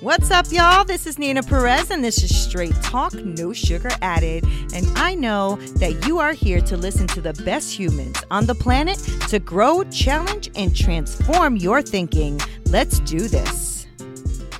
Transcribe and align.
What's 0.00 0.30
up, 0.30 0.46
y'all? 0.50 0.82
This 0.82 1.06
is 1.06 1.18
Nina 1.18 1.42
Perez, 1.42 1.90
and 1.90 2.02
this 2.02 2.22
is 2.22 2.34
Straight 2.34 2.74
Talk, 2.80 3.12
No 3.12 3.52
Sugar 3.52 3.90
Added. 4.00 4.46
And 4.72 4.86
I 4.96 5.14
know 5.14 5.56
that 5.76 6.06
you 6.06 6.18
are 6.18 6.32
here 6.32 6.62
to 6.62 6.76
listen 6.78 7.06
to 7.08 7.20
the 7.20 7.34
best 7.44 7.78
humans 7.78 8.16
on 8.30 8.46
the 8.46 8.54
planet 8.54 8.96
to 9.28 9.38
grow, 9.38 9.84
challenge, 9.90 10.50
and 10.54 10.74
transform 10.74 11.56
your 11.56 11.82
thinking. 11.82 12.40
Let's 12.68 13.00
do 13.00 13.28
this. 13.28 13.86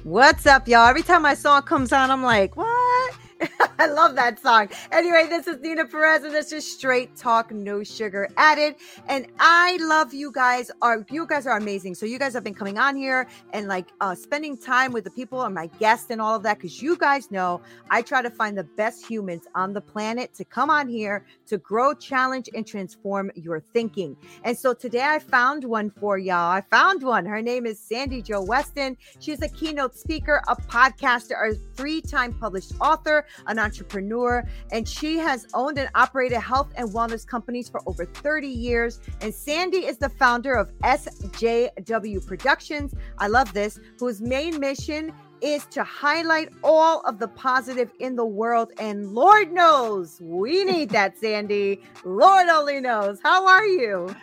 What's 0.03 0.45
up, 0.45 0.69
y'all? 0.69 0.87
Every 0.87 1.03
time 1.03 1.23
my 1.23 1.33
song 1.33 1.63
comes 1.63 1.91
on, 1.91 2.11
I'm 2.11 2.23
like, 2.23 2.55
what? 2.59 3.15
I 3.79 3.87
love 3.87 4.15
that 4.17 4.39
song. 4.41 4.69
Anyway, 4.93 5.27
this 5.29 5.47
is 5.47 5.61
Nina 5.61 5.87
Perez, 5.87 6.25
and 6.25 6.35
this 6.35 6.53
is 6.53 6.71
Straight 6.71 7.17
Talk, 7.17 7.51
No 7.51 7.83
Sugar 7.83 8.29
Added. 8.37 8.75
And 9.09 9.27
I 9.39 9.79
love 9.81 10.13
you 10.13 10.31
guys. 10.33 10.71
Are 10.83 11.05
you 11.11 11.27
guys 11.27 11.47
are 11.47 11.57
amazing? 11.57 11.95
So 11.95 12.07
you 12.07 12.19
guys 12.19 12.35
have 12.35 12.45
been 12.45 12.55
coming 12.55 12.79
on 12.79 12.97
here 12.97 13.27
and 13.53 13.69
like 13.69 13.89
uh, 14.01 14.15
spending 14.15 14.57
time 14.57 14.93
with 14.93 15.05
the 15.05 15.11
people 15.11 15.43
and 15.43 15.55
my 15.55 15.67
guests 15.79 16.11
and 16.11 16.21
all 16.21 16.35
of 16.35 16.43
that 16.43 16.59
because 16.59 16.83
you 16.83 16.97
guys 16.97 17.31
know 17.31 17.61
I 17.91 18.03
try 18.03 18.23
to 18.23 18.31
find 18.31 18.57
the 18.57 18.65
best 18.65 19.07
humans 19.07 19.45
on 19.55 19.73
the 19.73 19.81
planet 19.81 20.35
to 20.35 20.45
come 20.45 20.69
on 20.69 20.89
here 20.89 21.25
to 21.47 21.59
grow, 21.59 21.95
challenge, 21.95 22.49
and 22.55 22.67
transform 22.67 23.31
your 23.35 23.61
thinking. 23.73 24.17
And 24.45 24.57
so 24.57 24.75
today 24.75 25.05
I 25.05 25.19
found 25.19 25.65
one 25.65 25.91
for 25.91 26.19
y'all. 26.19 26.53
I 26.53 26.61
found 26.71 27.03
one. 27.03 27.25
Her 27.25 27.41
name 27.41 27.67
is 27.67 27.79
Sandy 27.79 28.21
Joy 28.21 28.43
Weston. 28.43 28.97
She's 29.21 29.41
a 29.43 29.49
keynote 29.49 29.97
speaker, 29.97 30.43
a 30.49 30.57
podcaster, 30.57 31.51
a 31.51 31.55
three-time 31.75 32.35
published 32.35 32.73
author, 32.81 33.25
an 33.47 33.59
entrepreneur, 33.59 34.45
and 34.73 34.89
she 34.89 35.19
has 35.19 35.47
owned 35.55 35.79
and 35.79 35.89
operated 35.95 36.39
health 36.39 36.73
and 36.77 36.89
wellness 36.91 37.27
companies 37.27 37.69
for 37.69 37.81
over 37.87 38.05
30 38.05 38.49
years. 38.49 39.01
And 39.21 39.35
Sandy 39.35 39.87
is 39.87 39.99
the 39.99 40.09
founder 40.09 40.55
of 40.55 40.73
SJW 40.81 42.27
Productions. 42.27 42.95
I 43.19 43.29
love 43.29 43.53
this, 43.53 43.79
whose 43.99 44.21
main 44.21 44.59
mission 44.61 45.13
is 45.41 45.67
to 45.67 45.83
highlight 45.85 46.51
all 46.63 47.01
of 47.01 47.19
the 47.19 47.29
positive 47.29 47.91
in 47.99 48.17
the 48.17 48.25
world. 48.25 48.73
And 48.79 49.15
Lord 49.15 49.53
knows 49.53 50.21
we 50.21 50.65
need 50.65 50.91
that, 50.91 51.19
Sandy. 51.19 51.83
Lord 52.05 52.49
only 52.49 52.81
knows. 52.81 53.19
How 53.23 53.47
are 53.47 53.67
you? 53.67 54.15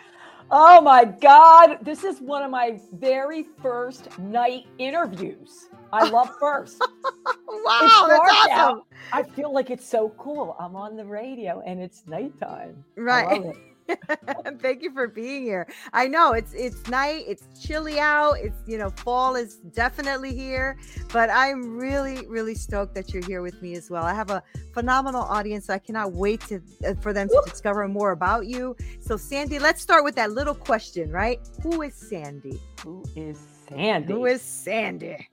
Oh 0.50 0.80
my 0.80 1.04
God. 1.04 1.78
This 1.82 2.04
is 2.04 2.20
one 2.20 2.42
of 2.42 2.50
my 2.50 2.80
very 2.92 3.46
first 3.62 4.18
night 4.18 4.66
interviews. 4.78 5.68
I 5.92 6.08
love 6.08 6.30
first. 6.38 6.80
wow, 7.48 8.06
that's 8.08 8.32
awesome. 8.32 8.52
Out. 8.52 8.86
I 9.12 9.22
feel 9.22 9.52
like 9.52 9.70
it's 9.70 9.88
so 9.88 10.10
cool. 10.18 10.56
I'm 10.58 10.76
on 10.76 10.96
the 10.96 11.04
radio 11.04 11.62
and 11.64 11.80
it's 11.80 12.06
nighttime. 12.06 12.84
Right. 12.96 13.54
Thank 14.60 14.82
you 14.82 14.92
for 14.92 15.08
being 15.08 15.42
here. 15.42 15.66
I 15.92 16.08
know 16.08 16.32
it's 16.32 16.52
it's 16.52 16.86
night, 16.88 17.24
it's 17.26 17.44
chilly 17.58 17.98
out, 17.98 18.34
it's 18.34 18.56
you 18.66 18.76
know, 18.76 18.90
fall 18.90 19.34
is 19.34 19.56
definitely 19.56 20.34
here, 20.34 20.76
but 21.12 21.30
I'm 21.30 21.76
really 21.76 22.26
really 22.26 22.54
stoked 22.54 22.94
that 22.96 23.14
you're 23.14 23.24
here 23.24 23.40
with 23.40 23.60
me 23.62 23.74
as 23.76 23.90
well. 23.90 24.04
I 24.04 24.12
have 24.12 24.30
a 24.30 24.42
phenomenal 24.74 25.22
audience. 25.22 25.70
I 25.70 25.78
cannot 25.78 26.12
wait 26.12 26.40
to 26.48 26.60
uh, 26.86 26.94
for 27.00 27.12
them 27.12 27.28
to 27.28 27.42
discover 27.46 27.88
more 27.88 28.10
about 28.10 28.46
you. 28.46 28.76
So 29.00 29.16
Sandy, 29.16 29.58
let's 29.58 29.80
start 29.80 30.04
with 30.04 30.16
that 30.16 30.32
little 30.32 30.54
question, 30.54 31.10
right? 31.10 31.40
Who 31.62 31.82
is 31.82 31.94
Sandy? 31.94 32.60
Who 32.84 33.02
is 33.16 33.38
Sandy? 33.68 34.12
Who 34.12 34.26
is 34.26 34.42
Sandy? 34.42 35.28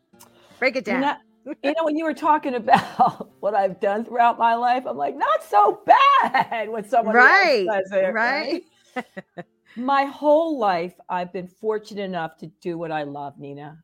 Break 0.59 0.75
it 0.75 0.85
down. 0.85 1.01
You 1.01 1.07
know, 1.07 1.15
you 1.63 1.73
know, 1.73 1.83
when 1.83 1.95
you 1.95 2.05
were 2.05 2.13
talking 2.13 2.55
about 2.55 3.29
what 3.39 3.53
I've 3.53 3.79
done 3.79 4.05
throughout 4.05 4.37
my 4.37 4.55
life, 4.55 4.83
I'm 4.85 4.97
like, 4.97 5.15
not 5.15 5.43
so 5.43 5.81
bad 5.85 6.69
when 6.69 6.87
someone 6.87 7.15
right, 7.15 7.67
else 7.67 7.89
says 7.89 7.91
it, 7.91 8.13
right? 8.13 8.63
right? 8.95 9.45
my 9.75 10.05
whole 10.05 10.57
life, 10.57 10.93
I've 11.09 11.31
been 11.33 11.47
fortunate 11.47 12.03
enough 12.03 12.37
to 12.37 12.47
do 12.61 12.77
what 12.77 12.91
I 12.91 13.03
love, 13.03 13.37
Nina. 13.37 13.83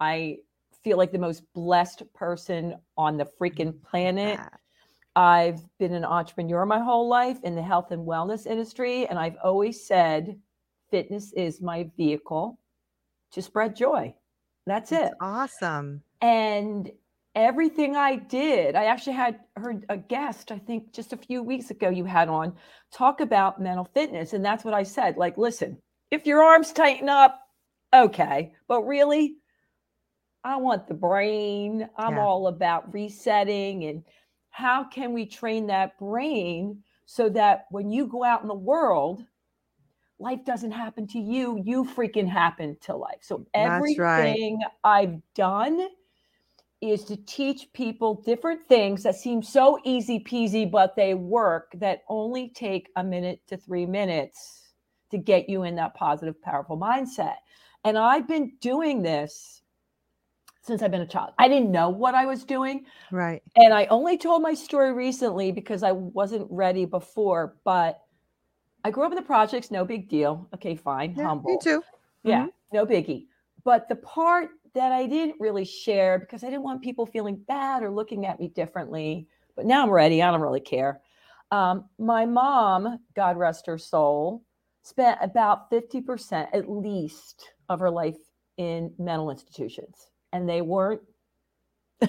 I 0.00 0.38
feel 0.82 0.96
like 0.96 1.12
the 1.12 1.18
most 1.18 1.42
blessed 1.52 2.02
person 2.14 2.76
on 2.96 3.16
the 3.16 3.28
freaking 3.40 3.72
mm, 3.72 3.82
planet. 3.82 4.40
I've 5.14 5.60
been 5.78 5.94
an 5.94 6.04
entrepreneur 6.04 6.66
my 6.66 6.78
whole 6.78 7.08
life 7.08 7.38
in 7.42 7.54
the 7.54 7.62
health 7.62 7.90
and 7.90 8.06
wellness 8.06 8.46
industry. 8.46 9.06
And 9.06 9.18
I've 9.18 9.36
always 9.42 9.86
said 9.86 10.38
fitness 10.90 11.32
is 11.32 11.60
my 11.60 11.90
vehicle 11.96 12.58
to 13.32 13.42
spread 13.42 13.74
joy. 13.74 14.14
That's, 14.66 14.90
That's 14.90 15.12
it. 15.12 15.16
awesome. 15.20 16.02
And 16.20 16.90
everything 17.34 17.96
I 17.96 18.16
did, 18.16 18.74
I 18.74 18.86
actually 18.86 19.12
had 19.14 19.40
heard 19.56 19.84
a 19.88 19.96
guest, 19.96 20.50
I 20.50 20.58
think 20.58 20.92
just 20.92 21.12
a 21.12 21.16
few 21.16 21.42
weeks 21.42 21.70
ago, 21.70 21.88
you 21.88 22.04
had 22.04 22.28
on 22.28 22.54
talk 22.92 23.20
about 23.20 23.60
mental 23.60 23.84
fitness. 23.84 24.32
And 24.32 24.44
that's 24.44 24.64
what 24.64 24.74
I 24.74 24.82
said. 24.82 25.16
Like, 25.16 25.36
listen, 25.38 25.78
if 26.10 26.26
your 26.26 26.42
arms 26.42 26.72
tighten 26.72 27.08
up, 27.08 27.40
okay. 27.94 28.52
But 28.68 28.82
really, 28.82 29.36
I 30.42 30.56
want 30.56 30.86
the 30.86 30.94
brain. 30.94 31.88
I'm 31.96 32.14
Yeah. 32.16 32.22
all 32.22 32.46
about 32.46 32.92
resetting 32.92 33.84
and 33.84 34.04
how 34.50 34.84
can 34.84 35.12
we 35.12 35.26
train 35.26 35.66
that 35.66 35.98
brain 35.98 36.82
so 37.04 37.28
that 37.28 37.66
when 37.70 37.90
you 37.90 38.06
go 38.06 38.24
out 38.24 38.42
in 38.42 38.48
the 38.48 38.54
world, 38.54 39.24
life 40.18 40.44
doesn't 40.44 40.72
happen 40.72 41.06
to 41.08 41.18
you, 41.18 41.60
you 41.64 41.84
freaking 41.84 42.28
happen 42.28 42.76
to 42.82 42.96
life. 42.96 43.18
So 43.20 43.46
That's 43.54 43.98
right. 43.98 44.18
everything 44.18 44.60
I've 44.84 45.20
done 45.34 45.88
is 46.80 47.04
to 47.04 47.16
teach 47.16 47.72
people 47.72 48.22
different 48.22 48.66
things 48.66 49.02
that 49.02 49.16
seem 49.16 49.42
so 49.42 49.78
easy 49.84 50.20
peasy, 50.20 50.70
but 50.70 50.94
they 50.94 51.14
work 51.14 51.72
that 51.76 52.02
only 52.08 52.50
take 52.50 52.90
a 52.96 53.04
minute 53.04 53.40
to 53.48 53.56
three 53.56 53.86
minutes 53.86 54.72
to 55.10 55.18
get 55.18 55.48
you 55.48 55.62
in 55.62 55.76
that 55.76 55.94
positive, 55.94 56.40
powerful 56.42 56.78
mindset. 56.78 57.36
And 57.84 57.96
I've 57.96 58.28
been 58.28 58.52
doing 58.60 59.02
this 59.02 59.62
since 60.62 60.82
I've 60.82 60.90
been 60.90 61.02
a 61.02 61.06
child. 61.06 61.32
I 61.38 61.48
didn't 61.48 61.70
know 61.70 61.88
what 61.88 62.14
I 62.14 62.26
was 62.26 62.44
doing. 62.44 62.86
Right. 63.12 63.40
And 63.54 63.72
I 63.72 63.86
only 63.86 64.18
told 64.18 64.42
my 64.42 64.52
story 64.52 64.92
recently 64.92 65.52
because 65.52 65.82
I 65.84 65.92
wasn't 65.92 66.48
ready 66.50 66.84
before, 66.84 67.56
but 67.64 68.02
I 68.86 68.90
grew 68.90 69.02
up 69.02 69.10
in 69.10 69.16
the 69.16 69.22
projects, 69.22 69.72
no 69.72 69.84
big 69.84 70.08
deal. 70.08 70.46
Okay, 70.54 70.76
fine, 70.76 71.12
Yeah, 71.16 71.26
humble. 71.26 71.50
me 71.50 71.58
too. 71.60 71.82
Yeah, 72.22 72.46
no 72.72 72.86
biggie. 72.86 73.26
But 73.64 73.88
the 73.88 73.96
part 73.96 74.50
that 74.74 74.92
I 74.92 75.06
didn't 75.08 75.40
really 75.40 75.64
share 75.64 76.20
because 76.20 76.44
I 76.44 76.46
didn't 76.46 76.62
want 76.62 76.82
people 76.82 77.04
feeling 77.04 77.34
bad 77.48 77.82
or 77.82 77.90
looking 77.90 78.26
at 78.26 78.38
me 78.38 78.46
differently, 78.46 79.26
but 79.56 79.66
now 79.66 79.82
I'm 79.82 79.90
ready. 79.90 80.22
I 80.22 80.30
don't 80.30 80.40
really 80.40 80.60
care. 80.60 81.00
Um, 81.50 81.86
my 81.98 82.26
mom, 82.26 83.00
God 83.16 83.36
rest 83.36 83.66
her 83.66 83.76
soul, 83.76 84.44
spent 84.82 85.18
about 85.20 85.68
50% 85.68 86.46
at 86.52 86.70
least 86.70 87.54
of 87.68 87.80
her 87.80 87.90
life 87.90 88.18
in 88.56 88.92
mental 89.00 89.32
institutions. 89.32 90.10
And 90.32 90.48
they 90.48 90.62
weren't 90.62 91.02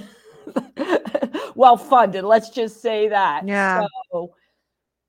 well 1.55 1.77
funded. 1.77 2.23
Let's 2.23 2.51
just 2.51 2.83
say 2.83 3.07
that. 3.07 3.47
Yeah. 3.47 3.87
So 4.11 4.35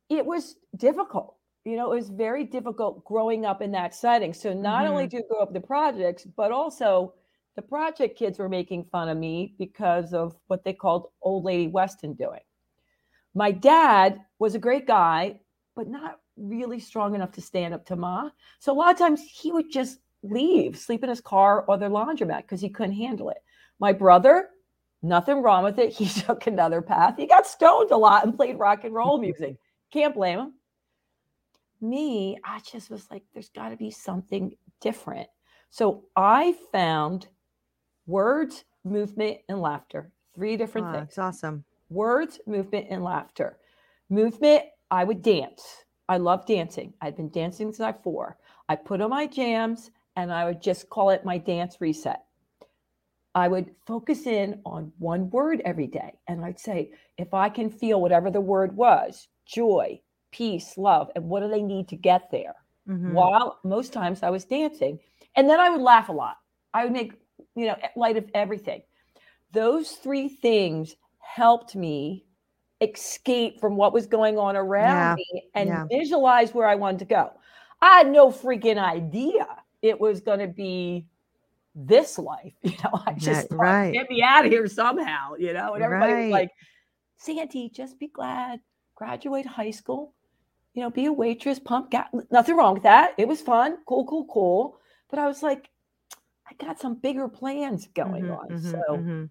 it 0.09 0.25
was 0.25 0.57
difficult. 0.75 1.38
You 1.65 1.77
know, 1.77 1.93
it 1.93 1.97
was 1.97 2.09
very 2.09 2.45
difficult 2.45 3.05
growing 3.05 3.45
up 3.45 3.61
in 3.63 3.73
that 3.73 3.95
setting. 3.95 4.33
So 4.33 4.53
not 4.55 4.87
only 4.87 5.05
Mm-hmm. 5.05 5.09
do 5.09 5.19
you 5.19 5.25
grow 5.29 5.41
up 5.41 5.53
the 5.53 5.61
projects, 5.61 6.25
but 6.25 6.51
also 6.53 7.15
the 7.57 7.63
project 7.63 8.19
kids 8.19 8.39
were 8.39 8.49
making 8.49 8.85
fun 8.85 9.09
of 9.09 9.19
me 9.19 9.55
because 9.59 10.15
of 10.15 10.35
what 10.47 10.65
they 10.65 10.73
called 10.73 11.09
old 11.23 11.45
lady 11.45 11.69
Weston 11.69 12.15
doing. 12.15 12.41
My 13.35 13.51
dad 13.51 14.21
was 14.39 14.55
a 14.55 14.59
great 14.59 14.87
guy, 14.87 15.41
but 15.77 15.89
not 15.89 16.21
really 16.37 16.81
strong 16.81 17.15
enough 17.15 17.33
to 17.33 17.41
stand 17.41 17.75
up 17.75 17.85
to 17.87 17.97
Ma. 17.97 18.31
So 18.61 18.73
a 18.73 18.75
lot 18.75 18.93
of 18.93 18.99
times 18.99 19.23
he 19.23 19.53
would 19.53 19.71
just 19.71 19.99
leave, 20.23 20.79
sleep 20.79 21.03
in 21.03 21.11
his 21.11 21.21
car 21.21 21.65
or 21.67 21.77
their 21.77 21.91
laundromat 21.91 22.43
because 22.43 22.61
he 22.61 22.69
couldn't 22.71 22.95
handle 22.97 23.31
it. 23.31 23.39
My 23.81 23.93
brother, 23.93 24.49
nothing 25.03 25.43
wrong 25.43 25.65
with 25.65 25.79
it. 25.79 25.93
He 25.99 26.07
took 26.09 26.47
another 26.47 26.81
path. 26.83 27.17
He 27.17 27.27
got 27.27 27.47
stoned 27.47 27.91
a 27.91 27.97
lot 27.97 28.25
and 28.25 28.35
played 28.37 28.59
rock 28.59 28.85
and 28.85 28.95
roll 28.95 29.19
music. 29.19 29.57
Can't 29.93 30.15
blame 30.15 30.39
him. 30.39 30.55
Me, 31.81 32.39
I 32.45 32.61
just 32.61 32.91
was 32.91 33.11
like, 33.11 33.23
there's 33.33 33.51
got 33.51 33.71
to 33.71 33.77
be 33.77 33.91
something 33.91 34.55
different. 34.81 35.29
So 35.71 36.05
I 36.17 36.55
found 36.73 37.29
words, 38.07 38.65
movement, 38.85 39.39
and 39.49 39.61
laughter. 39.61 40.11
Three 40.35 40.57
different 40.57 40.87
Wow, 40.87 40.93
things 40.93 41.09
it's 41.09 41.19
awesome. 41.19 41.65
words, 41.91 42.41
movement, 42.47 42.87
and 42.91 43.03
laughter. 43.05 43.59
Movement, 44.11 44.65
I 44.91 45.05
would 45.05 45.23
dance. 45.23 45.85
I 46.09 46.17
love 46.19 46.47
dancing. 46.47 46.95
I'd 47.01 47.17
been 47.17 47.31
dancing 47.31 47.69
since 47.69 47.81
I 47.81 47.93
was 47.93 48.01
four. 48.03 48.39
I 48.69 48.77
put 48.77 49.01
on 49.01 49.11
my 49.11 49.27
jams 49.27 49.91
and 50.17 50.33
I 50.33 50.47
would 50.47 50.63
just 50.63 50.89
call 50.91 51.11
it 51.11 51.25
my 51.25 51.39
dance 51.39 51.81
reset. 51.81 52.25
I 53.35 53.49
would 53.49 53.75
focus 53.87 54.27
in 54.27 54.61
on 54.65 54.93
one 54.99 55.31
word 55.31 55.63
every 55.65 55.87
day. 55.87 56.15
And 56.27 56.45
I'd 56.45 56.59
say, 56.59 56.93
if 57.19 57.35
I 57.35 57.49
can 57.49 57.71
feel 57.71 58.01
whatever 58.01 58.31
the 58.31 58.41
word 58.41 58.75
was 58.75 59.29
joy, 59.47 60.01
peace, 60.31 60.77
love, 60.77 61.11
and 61.15 61.25
what 61.29 61.41
do 61.41 61.49
they 61.49 61.63
need 61.63 61.89
to 61.89 61.97
get 61.97 62.31
there? 62.31 62.55
Mhm. 62.89 63.13
while 63.13 63.59
most 63.65 63.93
times 63.93 64.23
I 64.23 64.31
was 64.31 64.45
dancing. 64.47 64.99
And 65.37 65.49
then 65.49 65.61
I 65.61 65.69
would 65.69 65.83
laugh 65.83 66.09
a 66.09 66.13
lot. 66.13 66.39
I 66.73 66.85
would 66.85 66.93
make, 66.93 67.13
you 67.55 67.67
know, 67.67 67.77
light 67.97 68.17
of 68.17 68.31
everything. 68.35 68.83
Those 69.53 69.93
three 69.93 70.29
things 70.29 70.97
helped 71.19 71.77
me 71.77 72.25
escape 72.81 73.61
from 73.61 73.77
what 73.77 73.93
was 73.93 74.07
going 74.07 74.39
on 74.39 74.57
around 74.57 75.17
me 75.17 75.51
and 75.55 75.69
yeah. 75.69 75.87
visualize 75.91 76.55
where 76.55 76.67
I 76.67 76.77
wanted 76.77 77.01
to 77.01 77.05
go. 77.05 77.31
I 77.83 77.99
had 77.99 78.11
no 78.11 78.31
freaking 78.31 78.79
idea 78.83 79.47
it 79.83 80.01
was 80.01 80.21
going 80.21 80.41
to 80.41 80.49
be 80.49 81.07
this 81.75 82.19
life. 82.19 82.55
You 82.63 82.73
know, 82.85 83.03
I 83.07 83.13
just 83.13 83.51
Yeah, 83.51 83.57
thought, 83.57 83.59
right. 83.59 83.93
get 83.93 84.11
me 84.11 84.23
out 84.23 84.47
of 84.47 84.51
here 84.51 84.67
somehow, 84.67 85.35
you 85.39 85.53
know, 85.53 85.75
and 85.75 85.83
everybody 85.83 86.15
was 86.15 86.31
like, 86.31 86.51
Sandy, 87.19 87.69
just 87.71 87.99
be 87.99 88.09
glad, 88.09 88.61
graduate 88.95 89.47
high 89.47 89.71
school, 89.73 90.15
you 90.79 90.85
know, 90.85 90.91
be 90.91 91.07
a 91.07 91.13
waitress, 91.13 91.59
pump 91.59 91.91
gas. 91.91 92.09
Nothing 92.31 92.57
wrong 92.57 92.75
with 92.75 92.85
that. 92.85 93.15
It 93.19 93.29
was 93.29 93.41
fun, 93.43 93.79
cool, 93.87 94.07
cool, 94.07 94.27
cool. 94.27 94.79
But 95.11 95.19
I 95.21 95.27
was 95.29 95.43
like, 95.43 95.71
I 96.49 96.55
got 96.65 96.81
some 96.81 96.97
bigger 96.97 97.29
plans 97.29 97.89
going 97.89 98.31
Mhm, 98.31 98.31
on. 98.31 98.49
mhm, 98.51 98.85
so 98.89 99.07
mhm, 99.11 99.31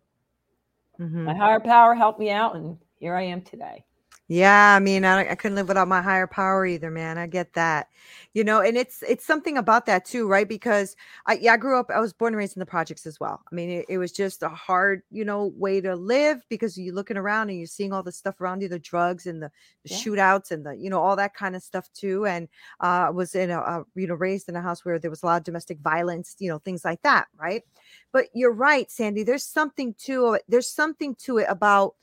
mhm. 0.99 1.27
my 1.27 1.35
higher 1.35 1.59
power 1.59 1.95
helped 1.95 2.19
me 2.19 2.31
out, 2.31 2.55
and 2.55 2.79
here 2.99 3.15
I 3.15 3.23
am 3.23 3.43
today. 3.43 3.85
Yeah, 4.29 4.75
I 4.75 4.79
mean, 4.79 5.05
I, 5.05 5.29
I 5.31 5.35
couldn't 5.35 5.55
live 5.55 5.69
without 5.69 5.87
my 5.87 6.01
higher 6.01 6.27
power 6.27 6.65
either, 6.65 6.91
man. 6.91 7.17
I 7.17 7.27
get 7.27 7.53
that, 7.53 7.87
you 8.33 8.43
know, 8.43 8.59
and 8.59 8.75
it's 8.75 9.01
it's 9.07 9.25
something 9.25 9.57
about 9.57 9.85
that 9.85 10.03
too, 10.03 10.27
right? 10.27 10.47
Because 10.47 10.97
I 11.25 11.35
yeah, 11.41 11.53
I 11.53 11.57
grew 11.57 11.79
up, 11.79 11.89
I 11.89 12.01
was 12.01 12.11
born 12.11 12.33
and 12.33 12.37
raised 12.37 12.57
in 12.57 12.59
the 12.59 12.65
projects 12.65 13.05
as 13.05 13.21
well. 13.21 13.41
I 13.49 13.55
mean, 13.55 13.69
it, 13.69 13.85
it 13.87 13.97
was 13.99 14.11
just 14.11 14.43
a 14.43 14.49
hard, 14.49 15.03
you 15.11 15.23
know, 15.23 15.53
way 15.55 15.79
to 15.79 15.95
live 15.95 16.41
because 16.49 16.77
you're 16.77 16.93
looking 16.93 17.15
around 17.15 17.49
and 17.49 17.57
you're 17.57 17.67
seeing 17.67 17.93
all 17.93 18.03
the 18.03 18.11
stuff 18.11 18.41
around 18.41 18.61
you, 18.61 18.67
the 18.67 18.79
drugs 18.79 19.27
and 19.27 19.41
the, 19.41 19.49
the 19.83 19.89
Yeah. 19.89 20.03
shootouts 20.11 20.51
and 20.51 20.65
the, 20.65 20.73
you 20.73 20.89
know, 20.89 20.99
all 21.01 21.15
that 21.15 21.33
kind 21.33 21.55
of 21.55 21.63
stuff 21.63 21.89
too. 21.93 22.25
And 22.25 22.49
uh, 22.83 23.07
I 23.07 23.09
was 23.11 23.33
in 23.33 23.49
a, 23.49 23.59
a, 23.59 23.85
you 23.95 24.07
know, 24.07 24.15
raised 24.15 24.49
in 24.49 24.57
a 24.57 24.61
house 24.61 24.83
where 24.83 24.99
there 24.99 25.09
was 25.09 25.23
a 25.23 25.25
lot 25.25 25.37
of 25.37 25.45
domestic 25.45 25.79
violence, 25.79 26.35
you 26.39 26.49
know, 26.49 26.59
things 26.59 26.83
like 26.83 27.01
that, 27.03 27.27
right? 27.39 27.63
But 28.11 28.25
you're 28.33 28.53
right, 28.53 28.91
Sandy. 28.91 29.23
There's 29.23 29.45
something 29.45 29.93
to 30.05 30.33
it. 30.33 30.43
There's 30.49 30.69
something 30.69 31.15
to 31.19 31.37
it 31.39 31.45
about 31.49 31.95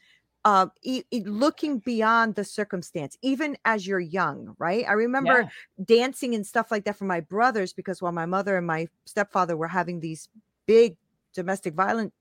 uh, 0.44 0.66
e- 0.82 1.02
looking 1.24 1.78
beyond 1.78 2.34
the 2.34 2.44
circumstance, 2.44 3.16
even 3.22 3.56
as 3.64 3.86
you're 3.86 4.00
young, 4.00 4.54
right? 4.58 4.84
I 4.88 4.92
remember 4.92 5.40
Yeah. 5.78 5.84
dancing 5.84 6.34
and 6.34 6.46
stuff 6.46 6.70
like 6.70 6.84
that 6.84 6.96
for 6.96 7.04
my 7.06 7.20
brothers 7.20 7.72
because 7.72 8.02
while 8.02 8.12
my 8.12 8.26
mother 8.26 8.56
and 8.58 8.66
my 8.66 8.88
stepfather 9.06 9.56
were 9.56 9.68
having 9.68 10.00
these 10.00 10.28
big 10.66 10.96
domestic 11.34 11.74
violent 11.74 12.12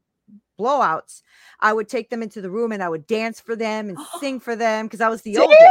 blowouts, 0.59 1.21
I 1.59 1.73
would 1.73 1.89
take 1.89 2.09
them 2.09 2.23
into 2.23 2.41
the 2.41 2.49
room 2.49 2.71
and 2.71 2.81
I 2.81 2.89
would 2.89 3.07
dance 3.07 3.39
for 3.41 3.55
them 3.55 3.89
and 3.89 3.97
sing 4.19 4.39
for 4.39 4.55
them 4.55 4.85
because 4.85 5.01
I 5.01 5.09
was 5.09 5.21
the 5.23 5.37
oldest. 5.37 5.61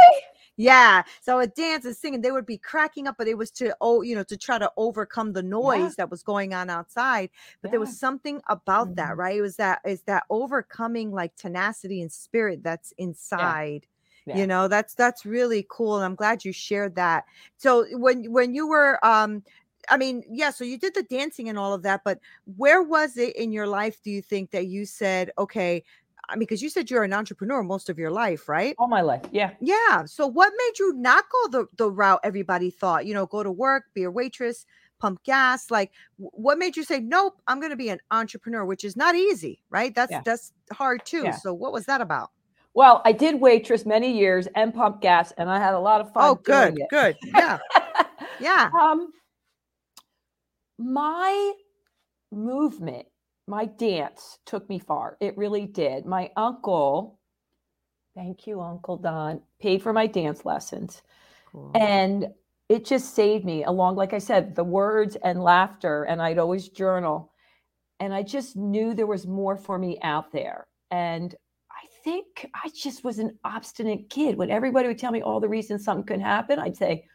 Yeah. 0.57 1.03
So 1.21 1.39
a 1.39 1.47
dance 1.47 1.85
and 1.85 1.95
singing, 1.95 2.21
they 2.21 2.31
would 2.31 2.45
be 2.45 2.57
cracking 2.59 3.07
up, 3.07 3.15
but 3.17 3.27
it 3.27 3.37
was 3.37 3.49
to 3.51 3.75
oh, 3.81 4.01
you 4.03 4.15
know, 4.15 4.23
to 4.25 4.37
try 4.37 4.59
to 4.59 4.71
overcome 4.77 5.33
the 5.33 5.41
noise 5.43 5.95
that 5.95 6.11
was 6.11 6.21
going 6.23 6.53
on 6.53 6.69
outside. 6.69 7.29
But 7.61 7.71
there 7.71 7.79
was 7.79 7.91
something 7.91 8.41
about 8.47 8.95
that, 8.95 9.15
Mhm. 9.15 9.17
right? 9.17 9.37
It 9.37 9.41
was 9.41 9.55
that 9.57 9.79
is 9.85 10.03
that 10.03 10.23
overcoming 10.29 11.11
like 11.11 11.35
tenacity 11.35 12.01
and 12.01 12.11
spirit 12.11 12.61
that's 12.63 12.93
inside. 12.97 13.87
Yeah. 14.25 14.39
You 14.39 14.47
know, 14.47 14.67
that's 14.67 14.93
that's 14.95 15.25
really 15.25 15.65
cool. 15.69 15.95
And 15.97 16.05
I'm 16.05 16.15
glad 16.15 16.45
you 16.45 16.51
shared 16.53 16.95
that. 16.95 17.25
So 17.57 17.85
when 17.97 18.31
when 18.31 18.53
you 18.53 18.67
were 18.67 19.03
um 19.05 19.43
I 19.89 19.97
mean, 19.97 20.23
yeah, 20.29 20.49
so 20.51 20.63
you 20.63 20.77
did 20.77 20.93
the 20.95 21.03
dancing 21.03 21.49
and 21.49 21.57
all 21.59 21.73
of 21.73 21.83
that, 21.83 22.01
but 22.05 22.19
where 22.55 22.81
was 22.81 23.17
it 23.17 23.35
in 23.35 23.51
your 23.51 23.67
life 23.67 24.01
do 24.01 24.11
you 24.11 24.21
think 24.21 24.51
that 24.51 24.67
you 24.67 24.85
said, 24.85 25.31
okay, 25.37 25.83
I 26.29 26.35
mean, 26.35 26.39
because 26.39 26.61
you 26.61 26.69
said 26.69 26.89
you're 26.89 27.03
an 27.03 27.13
entrepreneur 27.13 27.63
most 27.63 27.89
of 27.89 27.99
your 27.99 28.11
life, 28.11 28.47
right? 28.47 28.75
All 28.77 28.87
my 28.87 29.01
life. 29.01 29.21
Yeah. 29.31 29.51
Yeah. 29.59 30.05
So 30.05 30.25
what 30.25 30.53
made 30.57 30.79
you 30.79 30.93
not 30.93 31.25
go 31.29 31.47
the, 31.49 31.67
the 31.77 31.91
route 31.91 32.21
everybody 32.23 32.69
thought? 32.69 33.05
You 33.05 33.13
know, 33.13 33.25
go 33.25 33.43
to 33.43 33.51
work, 33.51 33.85
be 33.93 34.03
a 34.03 34.11
waitress, 34.11 34.65
pump 34.99 35.21
gas. 35.23 35.69
Like 35.69 35.91
what 36.17 36.57
made 36.57 36.77
you 36.77 36.83
say, 36.83 36.99
Nope, 37.01 37.41
I'm 37.47 37.59
gonna 37.59 37.75
be 37.75 37.89
an 37.89 37.99
entrepreneur, 38.11 38.63
which 38.65 38.83
is 38.85 38.95
not 38.95 39.15
easy, 39.15 39.61
right? 39.69 39.93
That's 39.93 40.11
Yeah. 40.11 40.21
that's 40.23 40.53
hard 40.71 41.05
too. 41.05 41.23
Yeah. 41.25 41.31
So 41.31 41.53
what 41.53 41.73
was 41.73 41.85
that 41.87 41.99
about? 41.99 42.31
Well, 42.73 43.01
I 43.05 43.11
did 43.11 43.39
waitress 43.39 43.85
many 43.85 44.17
years 44.17 44.47
and 44.55 44.73
pump 44.73 44.99
gas, 45.01 45.31
and 45.37 45.47
I 45.49 45.59
had 45.59 45.75
a 45.75 45.79
lot 45.79 46.01
of 46.01 46.11
fun. 46.11 46.23
oh, 46.23 46.35
good, 46.35 46.79
good. 46.89 47.15
Yeah. 47.23 47.59
Yeah. 48.39 48.69
um, 48.81 49.09
my 50.79 51.53
movement 52.31 53.05
my 53.47 53.65
dance 53.65 54.39
took 54.45 54.67
me 54.69 54.79
far. 54.79 55.17
It 55.19 55.37
really 55.37 55.65
did. 55.65 56.05
My 56.05 56.31
uncle, 56.37 57.19
thank 58.15 58.47
you, 58.47 58.61
Uncle 58.61 58.97
Don, 58.97 59.41
paid 59.61 59.81
for 59.81 59.93
my 59.93 60.07
dance 60.07 60.45
lessons. 60.45 61.01
Cool. 61.51 61.71
And 61.75 62.27
it 62.69 62.85
just 62.85 63.13
saved 63.13 63.45
me 63.45 63.63
along, 63.63 63.95
like 63.95 64.13
I 64.13 64.19
said, 64.19 64.55
the 64.55 64.63
words 64.63 65.17
and 65.23 65.43
laughter. 65.43 66.03
And 66.03 66.21
I'd 66.21 66.39
always 66.39 66.69
journal. 66.69 67.31
And 67.99 68.13
I 68.13 68.23
just 68.23 68.55
knew 68.55 68.93
there 68.93 69.07
was 69.07 69.27
more 69.27 69.57
for 69.57 69.77
me 69.77 69.99
out 70.01 70.31
there. 70.31 70.65
And 70.89 71.35
I 71.71 71.85
think 72.03 72.49
I 72.53 72.69
just 72.73 73.03
was 73.03 73.19
an 73.19 73.37
obstinate 73.43 74.09
kid. 74.09 74.37
When 74.37 74.49
everybody 74.49 74.87
would 74.87 74.99
tell 74.99 75.11
me 75.11 75.21
all 75.21 75.39
the 75.39 75.49
reasons 75.49 75.83
something 75.83 76.05
could 76.05 76.21
happen, 76.21 76.59
I'd 76.59 76.77
say, 76.77 77.05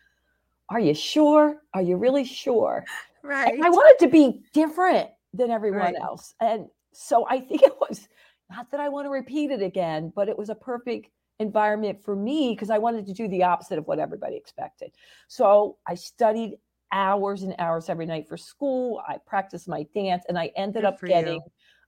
Are 0.71 0.81
you 0.81 0.95
sure? 0.95 1.63
Are 1.75 1.83
you 1.83 1.97
really 1.97 2.25
sure? 2.25 2.85
Right. 3.23 3.53
And 3.53 3.65
I 3.65 3.71
wanted 3.71 3.99
to 4.05 4.11
be 4.11 4.43
different 4.53 5.09
than 5.33 5.51
everyone 5.51 5.81
right. 5.81 5.97
else. 6.01 6.35
And 6.41 6.67
so 6.93 7.27
I 7.29 7.41
think 7.41 7.63
it 7.63 7.75
was 7.81 8.09
not 8.51 8.71
that 8.71 8.81
I 8.81 8.89
want 8.89 9.07
to 9.07 9.11
repeat 9.11 9.51
it 9.51 9.63
again, 9.63 10.13
but 10.15 10.29
it 10.29 10.39
was 10.39 10.49
a 10.49 10.55
perfect 10.55 11.11
environment 11.39 12.03
for 12.03 12.17
me 12.17 12.55
because 12.55 12.71
I 12.71 12.79
wanted 12.79 13.07
to 13.07 13.13
do 13.13 13.29
the 13.29 13.45
opposite 13.45 13.79
of 13.79 13.87
what 13.87 13.99
everybody 13.99 14.37
expected. 14.37 14.93
So 15.29 15.77
I 15.87 15.95
studied 15.95 16.55
hours 16.93 17.43
and 17.43 17.55
hours 17.59 17.89
every 17.89 18.07
night 18.07 18.29
for 18.29 18.37
school. 18.37 19.03
I 19.07 19.19
practiced 19.27 19.69
my 19.69 19.87
dance 19.95 20.25
and 20.29 20.39
I 20.39 20.51
ended 20.57 20.83
Good 20.83 20.89
up 20.89 21.01
getting 21.01 21.35
you. 21.35 21.43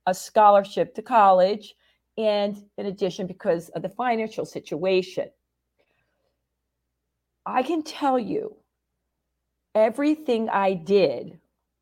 a 0.06 0.14
scholarship 0.14 0.94
to 0.94 1.02
college. 1.02 1.74
And 2.18 2.62
in 2.76 2.86
addition, 2.86 3.26
because 3.26 3.70
of 3.70 3.82
the 3.82 3.88
financial 3.88 4.44
situation, 4.44 5.30
I 7.46 7.62
can 7.62 7.82
tell 7.82 8.18
you 8.18 8.56
everything 9.74 10.48
I 10.50 10.74
did 10.74 11.40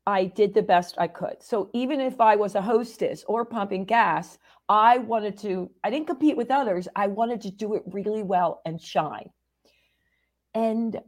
I 0.09 0.25
did 0.25 0.55
the 0.55 0.63
best 0.63 0.95
I 0.97 1.07
could. 1.07 1.35
So 1.39 1.69
even 1.71 2.01
if 2.01 2.19
I 2.19 2.35
was 2.35 2.55
a 2.55 2.63
hostess 2.63 3.23
or 3.27 3.45
pumping 3.45 3.85
gas, 3.85 4.39
I 4.67 4.97
wanted 4.97 5.37
to, 5.41 5.69
I 5.83 5.91
didn't 5.91 6.07
compete 6.07 6.35
with 6.35 6.49
others. 6.49 6.87
I 6.95 7.05
wanted 7.05 7.41
to 7.41 7.51
do 7.51 7.75
it 7.75 7.83
really 7.85 8.23
well 8.23 8.59
and 8.65 8.81
shine. 8.81 9.29
And 10.55 10.99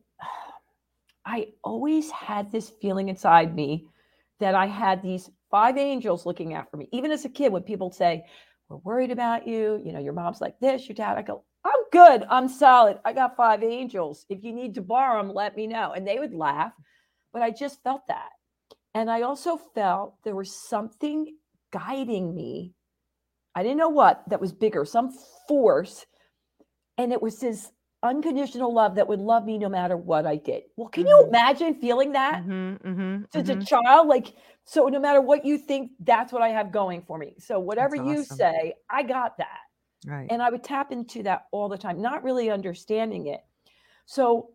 I 1.25 1.47
always 1.63 2.11
had 2.11 2.51
this 2.51 2.69
feeling 2.79 3.09
inside 3.09 3.55
me 3.55 3.87
that 4.39 4.53
I 4.53 4.67
had 4.67 5.01
these 5.01 5.31
five 5.49 5.79
angels 5.79 6.27
looking 6.27 6.53
after 6.53 6.77
me. 6.77 6.87
Even 6.91 7.11
as 7.11 7.25
a 7.25 7.29
kid, 7.29 7.51
when 7.51 7.63
people 7.63 7.91
say, 7.91 8.23
We're 8.69 8.77
worried 8.77 9.09
about 9.09 9.47
you, 9.47 9.81
you 9.83 9.93
know, 9.93 9.99
your 9.99 10.13
mom's 10.13 10.41
like 10.41 10.59
this, 10.59 10.87
your 10.87 10.95
dad, 10.95 11.17
I 11.17 11.23
go, 11.23 11.43
I'm 11.65 11.81
good. 11.91 12.23
I'm 12.29 12.47
solid. 12.47 12.99
I 13.03 13.13
got 13.13 13.35
five 13.35 13.63
angels. 13.63 14.27
If 14.29 14.43
you 14.43 14.53
need 14.53 14.75
to 14.75 14.81
borrow 14.81 15.19
them, 15.19 15.33
let 15.33 15.57
me 15.57 15.65
know. 15.65 15.93
And 15.93 16.07
they 16.07 16.19
would 16.19 16.35
laugh. 16.35 16.73
But 17.33 17.41
I 17.41 17.49
just 17.49 17.81
felt 17.81 18.05
that. 18.07 18.29
And 18.93 19.09
I 19.09 19.21
also 19.21 19.57
felt 19.57 20.15
there 20.23 20.35
was 20.35 20.53
something 20.69 21.35
guiding 21.71 22.35
me. 22.35 22.73
I 23.55 23.63
didn't 23.63 23.77
know 23.77 23.89
what 23.89 24.23
that 24.27 24.41
was 24.41 24.53
bigger, 24.53 24.85
some 24.85 25.11
force. 25.47 26.05
And 26.97 27.11
it 27.11 27.21
was 27.21 27.39
this 27.39 27.71
unconditional 28.03 28.73
love 28.73 28.95
that 28.95 29.07
would 29.07 29.19
love 29.19 29.45
me 29.45 29.57
no 29.57 29.69
matter 29.69 29.95
what 29.95 30.25
I 30.25 30.35
did. 30.37 30.63
Well, 30.75 30.89
can 30.89 31.03
mm-hmm. 31.03 31.09
you 31.09 31.27
imagine 31.27 31.75
feeling 31.75 32.13
that 32.13 32.43
mm-hmm, 32.43 32.87
mm-hmm, 32.87 33.37
as 33.37 33.49
a 33.49 33.55
mm-hmm. 33.55 33.63
child? 33.63 34.07
Like, 34.07 34.33
so 34.65 34.87
no 34.87 34.99
matter 34.99 35.21
what 35.21 35.45
you 35.45 35.57
think, 35.57 35.91
that's 35.99 36.33
what 36.33 36.41
I 36.41 36.49
have 36.49 36.71
going 36.71 37.03
for 37.03 37.17
me. 37.17 37.35
So 37.39 37.59
whatever 37.59 37.95
awesome. 37.95 38.07
you 38.07 38.23
say, 38.23 38.73
I 38.89 39.03
got 39.03 39.37
that. 39.37 39.59
Right. 40.05 40.27
And 40.31 40.41
I 40.41 40.49
would 40.49 40.63
tap 40.63 40.91
into 40.91 41.23
that 41.23 41.45
all 41.51 41.69
the 41.69 41.77
time, 41.77 42.01
not 42.01 42.23
really 42.23 42.49
understanding 42.49 43.27
it. 43.27 43.41
So 44.05 44.49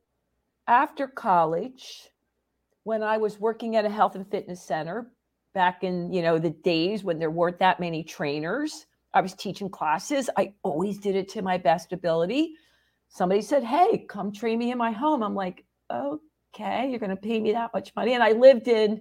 after 0.66 1.06
college, 1.06 2.10
when 2.86 3.02
I 3.02 3.16
was 3.16 3.40
working 3.40 3.74
at 3.74 3.84
a 3.84 3.90
health 3.90 4.14
and 4.14 4.24
fitness 4.30 4.62
center 4.62 5.10
back 5.54 5.82
in, 5.82 6.12
you 6.12 6.22
know, 6.22 6.38
the 6.38 6.50
days 6.50 7.02
when 7.02 7.18
there 7.18 7.32
weren't 7.32 7.58
that 7.58 7.80
many 7.80 8.04
trainers. 8.04 8.86
I 9.12 9.22
was 9.22 9.34
teaching 9.34 9.68
classes. 9.68 10.30
I 10.36 10.52
always 10.62 10.98
did 10.98 11.16
it 11.16 11.28
to 11.30 11.42
my 11.42 11.58
best 11.58 11.92
ability. 11.92 12.54
Somebody 13.08 13.42
said, 13.42 13.64
"Hey, 13.64 14.06
come 14.08 14.30
train 14.30 14.60
me 14.60 14.70
in 14.70 14.78
my 14.78 14.92
home." 14.92 15.24
I'm 15.24 15.34
like, 15.34 15.64
"Okay, 15.90 16.88
you're 16.88 17.00
going 17.00 17.10
to 17.10 17.16
pay 17.16 17.40
me 17.40 17.50
that 17.50 17.74
much 17.74 17.90
money." 17.96 18.14
And 18.14 18.22
I 18.22 18.30
lived 18.32 18.68
in 18.68 19.00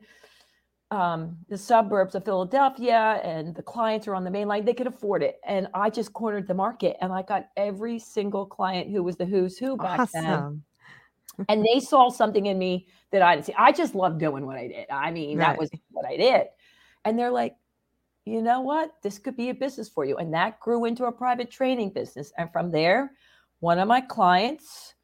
um, 0.90 1.38
the 1.48 1.58
suburbs 1.58 2.16
of 2.16 2.26
Philadelphia, 2.26 3.22
and 3.24 3.54
the 3.54 3.62
clients 3.62 4.08
are 4.08 4.16
on 4.16 4.24
the 4.24 4.32
main 4.32 4.48
line. 4.48 4.66
They 4.66 4.74
could 4.74 4.88
afford 4.88 5.22
it, 5.22 5.40
and 5.46 5.68
I 5.76 5.92
just 5.92 6.12
cornered 6.12 6.48
the 6.48 6.56
market, 6.56 6.98
and 7.02 7.14
I 7.14 7.22
got 7.22 7.50
every 7.56 8.00
single 8.00 8.48
client 8.48 8.90
who 8.90 9.04
was 9.04 9.16
the 9.16 9.26
who's 9.26 9.60
who 9.60 9.78
back 9.78 10.00
awesome. 10.00 10.24
then 10.24 10.64
and 11.50 11.66
they 11.66 11.80
saw 11.80 12.10
something 12.10 12.46
in 12.46 12.58
me 12.58 12.88
that 13.12 13.22
I 13.22 13.36
didn't 13.36 13.48
see. 13.48 13.56
I 13.58 13.72
just 13.72 13.96
loved 13.96 14.20
doing 14.20 14.46
what 14.46 14.58
I 14.58 14.68
did. 14.68 14.86
I 14.90 15.12
mean, 15.12 15.38
right. 15.38 15.48
that 15.48 15.58
was 15.58 15.70
what 15.92 16.06
I 16.06 16.18
did. 16.18 16.48
And 17.04 17.18
they're 17.18 17.32
like, 17.32 17.56
you 18.26 18.42
know 18.42 18.62
what? 18.62 18.92
This 19.04 19.20
could 19.20 19.38
be 19.38 19.50
a 19.50 19.54
business 19.54 19.88
for 19.88 20.04
you. 20.06 20.18
And 20.18 20.34
that 20.34 20.60
grew 20.60 20.86
into 20.86 21.06
a 21.06 21.12
private 21.12 21.52
training 21.52 21.92
business. 21.92 22.34
And 22.38 22.52
from 22.52 22.72
there, 22.72 23.12
one 23.60 23.78
of 23.78 23.88
my 23.88 24.02
clients, 24.02 24.96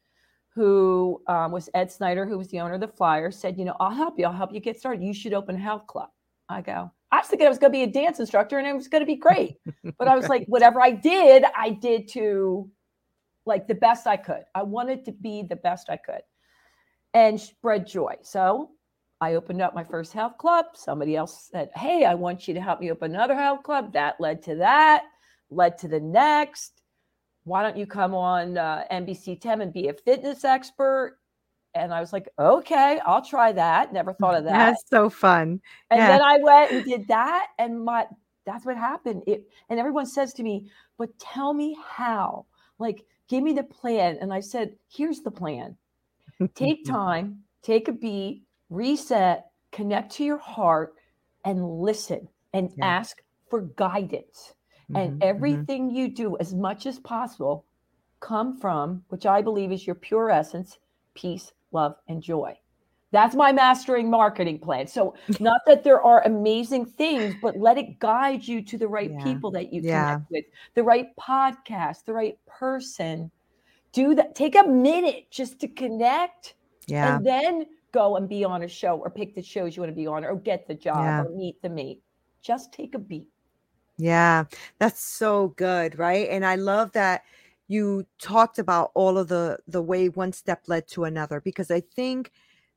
who 0.54 1.22
um, 1.28 1.50
was 1.50 1.70
Ed 1.74 1.90
Snider, 1.90 2.26
who 2.26 2.36
was 2.36 2.48
the 2.48 2.60
owner 2.60 2.74
of 2.74 2.80
the 2.80 2.88
Flyers, 2.88 3.38
said, 3.38 3.58
You 3.58 3.64
know, 3.64 3.76
I'll 3.80 3.90
help 3.90 4.18
you. 4.18 4.26
I'll 4.26 4.32
help 4.32 4.52
you 4.52 4.60
get 4.60 4.78
started. 4.78 5.02
You 5.02 5.14
should 5.14 5.32
open 5.32 5.56
a 5.56 5.58
health 5.58 5.86
club. 5.86 6.10
I 6.48 6.60
go, 6.60 6.90
I 7.10 7.18
was 7.18 7.26
thinking 7.28 7.46
I 7.46 7.50
was 7.50 7.58
going 7.58 7.72
to 7.72 7.78
be 7.78 7.84
a 7.84 7.86
dance 7.86 8.20
instructor 8.20 8.58
and 8.58 8.66
it 8.66 8.74
was 8.74 8.88
going 8.88 9.00
to 9.00 9.06
be 9.06 9.16
great. 9.16 9.56
But 9.98 10.08
I 10.08 10.16
was 10.16 10.28
like, 10.28 10.44
whatever 10.46 10.82
I 10.82 10.90
did, 10.90 11.44
I 11.56 11.70
did 11.70 12.08
to 12.08 12.68
like 13.46 13.66
the 13.66 13.74
best 13.74 14.06
I 14.06 14.16
could. 14.16 14.44
I 14.54 14.62
wanted 14.62 15.04
to 15.06 15.12
be 15.12 15.42
the 15.42 15.56
best 15.56 15.90
I 15.90 15.96
could 15.96 16.22
and 17.14 17.40
spread 17.40 17.86
joy. 17.86 18.14
So 18.22 18.70
I 19.20 19.34
opened 19.34 19.62
up 19.62 19.74
my 19.74 19.84
first 19.84 20.12
health 20.12 20.38
club. 20.38 20.66
Somebody 20.74 21.16
else 21.16 21.48
said, 21.52 21.70
Hey, 21.74 22.04
I 22.04 22.14
want 22.14 22.48
you 22.48 22.54
to 22.54 22.60
help 22.60 22.80
me 22.80 22.90
open 22.90 23.14
another 23.14 23.34
health 23.34 23.62
club. 23.62 23.92
That 23.92 24.20
led 24.20 24.42
to 24.44 24.56
that, 24.56 25.04
led 25.50 25.78
to 25.78 25.88
the 25.88 26.00
next. 26.00 26.82
Why 27.44 27.62
don't 27.62 27.76
you 27.76 27.86
come 27.86 28.14
on 28.14 28.56
uh, 28.56 28.84
NBC 28.90 29.40
10 29.40 29.62
and 29.62 29.72
be 29.72 29.88
a 29.88 29.94
fitness 29.94 30.44
expert? 30.44 31.18
And 31.74 31.92
I 31.92 32.00
was 32.00 32.12
like, 32.12 32.28
okay, 32.38 33.00
I'll 33.04 33.24
try 33.24 33.50
that. 33.52 33.92
Never 33.92 34.12
thought 34.12 34.36
of 34.36 34.44
that. 34.44 34.52
That's 34.52 34.82
so 34.88 35.10
fun. 35.10 35.60
And 35.90 35.98
yeah. 35.98 36.08
then 36.08 36.22
I 36.22 36.38
went 36.38 36.72
and 36.72 36.84
did 36.84 37.08
that. 37.08 37.48
And 37.58 37.84
my 37.84 38.06
that's 38.44 38.66
what 38.66 38.76
happened. 38.76 39.22
It 39.26 39.48
and 39.68 39.78
everyone 39.78 40.06
says 40.06 40.34
to 40.34 40.42
me, 40.42 40.70
but 40.98 41.16
tell 41.18 41.54
me 41.54 41.76
how. 41.84 42.46
Like 42.82 43.06
give 43.28 43.42
me 43.42 43.54
the 43.54 43.62
plan. 43.62 44.18
And 44.20 44.32
I 44.32 44.40
said, 44.40 44.76
here's 44.88 45.20
the 45.20 45.30
plan 45.30 45.76
take 46.54 46.84
time, 46.84 47.38
take 47.62 47.88
a 47.88 47.92
beat, 47.92 48.42
reset, 48.68 49.46
connect 49.70 50.12
to 50.16 50.24
your 50.24 50.38
heart, 50.38 50.94
and 51.44 51.80
listen 51.80 52.28
and 52.52 52.70
yeah. 52.76 52.86
ask 52.86 53.22
for 53.48 53.62
guidance. 53.62 54.54
Mm-hmm, 54.84 54.96
and 54.96 55.10
mm-hmm. 55.12 55.28
everything 55.28 55.88
mm-hmm. 55.88 55.96
you 55.96 56.08
do, 56.08 56.36
as 56.38 56.52
much 56.52 56.86
as 56.86 56.98
possible, 56.98 57.64
come 58.20 58.58
from, 58.58 59.04
which 59.08 59.26
I 59.26 59.40
believe 59.40 59.72
is 59.72 59.86
your 59.86 59.96
pure 59.96 60.30
essence, 60.30 60.78
peace, 61.14 61.52
love, 61.72 61.96
and 62.08 62.22
joy. 62.22 62.58
That's 63.12 63.36
my 63.36 63.52
mastering 63.52 64.10
marketing 64.10 64.58
plan. 64.58 64.86
So, 64.88 65.14
not 65.40 65.60
that 65.66 65.84
there 65.84 66.02
are 66.02 66.22
amazing 66.24 66.86
things, 66.86 67.34
but 67.40 67.56
let 67.56 67.78
it 67.78 67.98
guide 67.98 68.46
you 68.46 68.62
to 68.62 68.78
the 68.78 68.88
right 68.88 69.12
yeah. 69.12 69.22
people 69.22 69.50
that 69.52 69.72
you 69.72 69.82
yeah. 69.82 70.14
connect 70.14 70.30
with, 70.30 70.44
the 70.74 70.82
right 70.82 71.14
podcast, 71.16 72.04
the 72.06 72.14
right 72.14 72.38
person. 72.46 73.30
Do 73.92 74.14
that. 74.14 74.34
Take 74.34 74.56
a 74.56 74.66
minute 74.66 75.30
just 75.30 75.60
to 75.60 75.68
connect. 75.68 76.54
Yeah. 76.86 77.16
And 77.16 77.26
then 77.26 77.66
go 77.92 78.16
and 78.16 78.28
be 78.28 78.42
on 78.42 78.62
a 78.62 78.68
show 78.68 78.96
or 78.96 79.10
pick 79.10 79.34
the 79.34 79.42
shows 79.42 79.76
you 79.76 79.82
want 79.82 79.92
to 79.92 79.96
be 79.96 80.06
on 80.06 80.24
or 80.24 80.34
get 80.34 80.66
the 80.66 80.74
job 80.74 81.04
yeah. 81.04 81.22
or 81.22 81.28
meet 81.30 81.60
the 81.62 81.68
mate. 81.68 82.02
Just 82.40 82.72
take 82.72 82.94
a 82.94 82.98
beat. 82.98 83.28
Yeah, 83.98 84.44
that's 84.78 85.04
so 85.04 85.48
good, 85.48 85.98
right? 85.98 86.28
And 86.30 86.44
I 86.44 86.56
love 86.56 86.92
that 86.92 87.22
you 87.68 88.06
talked 88.18 88.58
about 88.58 88.90
all 88.94 89.16
of 89.18 89.28
the 89.28 89.58
the 89.68 89.82
way 89.82 90.08
one 90.08 90.32
step 90.32 90.62
led 90.66 90.88
to 90.88 91.04
another 91.04 91.40
because 91.40 91.70
I 91.70 91.80
think 91.94 92.32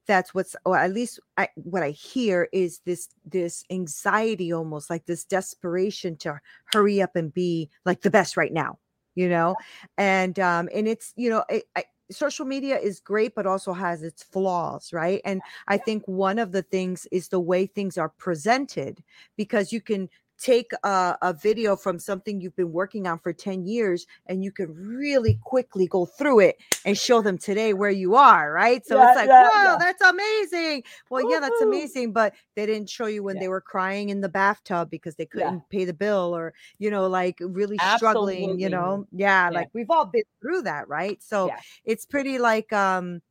that's 0.06 0.34
what's 0.34 0.56
or 0.66 0.78
at 0.78 0.94
least 0.94 1.20
I, 1.38 1.50
what 1.56 1.84
i 1.84 1.92
hear 1.92 2.48
is 2.52 2.80
this 2.86 3.10
this 3.26 3.64
anxiety 3.70 4.52
almost 4.54 4.90
like 4.90 5.06
this 5.06 5.26
desperation 5.26 6.16
to 6.18 6.40
hurry 6.74 7.02
up 7.02 7.16
and 7.16 7.34
be 7.34 7.70
like 7.86 8.02
the 8.02 8.12
best 8.12 8.38
right 8.38 8.54
now 8.54 8.80
you 9.16 9.30
know? 9.30 9.56
And 9.98 10.38
um 10.40 10.70
and 10.74 10.88
it's 10.88 11.14
you 11.16 11.30
know 11.30 11.44
it, 11.50 11.64
I, 11.76 11.86
social 12.12 12.46
media 12.46 12.78
is 12.78 13.00
great 13.00 13.34
but 13.34 13.48
also 13.48 13.74
has 13.74 14.04
its 14.04 14.22
flaws 14.22 14.94
right? 14.94 15.22
And 15.26 15.42
i 15.68 15.78
think 15.78 16.04
one 16.06 16.38
of 16.38 16.52
the 16.52 16.62
things 16.62 17.08
is 17.12 17.30
the 17.30 17.40
way 17.40 17.66
things 17.66 17.98
are 17.98 18.10
presented 18.10 19.02
because 19.38 19.72
you 19.74 19.82
can 19.82 20.10
take 20.38 20.72
a, 20.84 21.18
a, 21.22 21.34
video 21.34 21.76
from 21.76 22.00
something 22.00 22.42
you've 22.42 22.56
been 22.56 22.72
working 22.72 23.08
on 23.08 23.20
for 23.20 23.32
10 23.32 23.66
years 23.66 24.06
and 24.26 24.44
you 24.44 24.52
can 24.52 24.74
really 24.74 25.40
quickly 25.42 25.88
go 25.88 26.06
through 26.06 26.40
it 26.40 26.58
and 26.86 26.98
show 26.98 27.22
them 27.22 27.38
today 27.38 27.74
where 27.74 27.90
you 27.90 28.16
are 28.16 28.52
right? 28.52 28.86
So 28.86 28.98
yeah, 28.98 29.10
it's 29.10 29.16
like 29.16 29.28
yeah, 29.28 29.44
whoa 29.44 29.64
yeah. 29.64 29.78
that's 29.80 30.02
amazing. 30.02 30.84
Well 31.10 31.24
Woo-hoo. 31.24 31.34
yeah 31.34 31.40
that's 31.40 31.62
amazing 31.62 32.12
but 32.12 32.34
they 32.56 32.66
didn't 32.66 32.90
show 32.90 33.06
you 33.06 33.24
when 33.24 33.40
they 33.40 33.48
were 33.48 33.62
crying 33.62 34.10
in 34.10 34.22
the 34.22 34.30
bathtub 34.30 34.90
because 34.90 35.16
they 35.16 35.26
couldn't 35.26 35.62
pay 35.70 35.86
the 35.86 35.94
bill 35.94 36.36
or 36.36 36.54
you 36.80 36.92
know 36.92 37.08
like 37.08 37.38
really 37.40 37.78
Absolutely. 37.80 38.36
struggling 38.36 38.60
you 38.60 38.70
know? 38.70 39.08
Yeah, 39.12 39.50
like 39.50 39.70
we've 39.74 39.90
all 39.90 40.06
been 40.06 40.24
through 40.42 40.64
that 40.64 40.88
right? 40.88 41.22
So 41.24 41.52
it's 41.86 42.06
pretty 42.06 42.40
like 42.40 42.72
um 42.74 43.22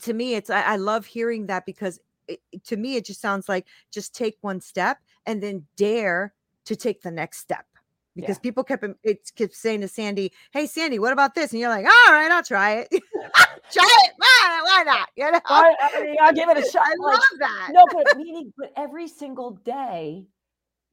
to 0.00 0.12
me 0.12 0.34
it's 0.34 0.50
I, 0.50 0.62
I 0.62 0.76
love 0.76 1.06
hearing 1.06 1.46
that 1.46 1.66
because 1.66 2.00
it, 2.26 2.40
to 2.64 2.76
me 2.76 2.96
it 2.96 3.04
just 3.04 3.20
sounds 3.20 3.48
like 3.48 3.66
just 3.92 4.14
take 4.14 4.36
one 4.40 4.60
step 4.60 4.98
and 5.26 5.42
then 5.42 5.64
dare 5.76 6.34
to 6.66 6.76
take 6.76 7.02
the 7.02 7.10
next 7.10 7.38
step 7.38 7.66
because 8.14 8.36
Yeah. 8.36 8.42
people 8.42 8.64
kept 8.64 8.84
it 9.02 9.30
kept 9.36 9.54
saying 9.54 9.80
to 9.82 9.88
Sandy, 9.88 10.32
"Hey 10.52 10.66
Sandy, 10.66 10.98
what 10.98 11.12
about 11.12 11.34
this?" 11.34 11.52
And 11.52 11.60
you're 11.60 11.70
like, 11.70 11.86
"All 11.86 12.14
right, 12.14 12.30
I'll 12.30 12.42
try 12.42 12.76
it. 12.78 12.88
try 13.72 13.98
it. 14.04 14.12
Why, 14.16 14.60
why 14.64 14.82
not?" 14.86 15.08
You 15.16 15.30
know, 15.32 15.40
I, 15.46 15.74
I 15.80 16.00
mean, 16.02 16.16
I'll 16.22 16.32
give 16.32 16.48
it 16.48 16.58
a 16.58 16.70
shot. 16.70 16.82
I 16.86 16.94
Like, 16.98 17.18
love 17.18 17.38
that. 17.40 17.70
no, 17.72 17.84
but 17.92 18.16
meaning, 18.16 18.52
but 18.56 18.72
every 18.76 19.08
single 19.08 19.52
day 19.64 20.26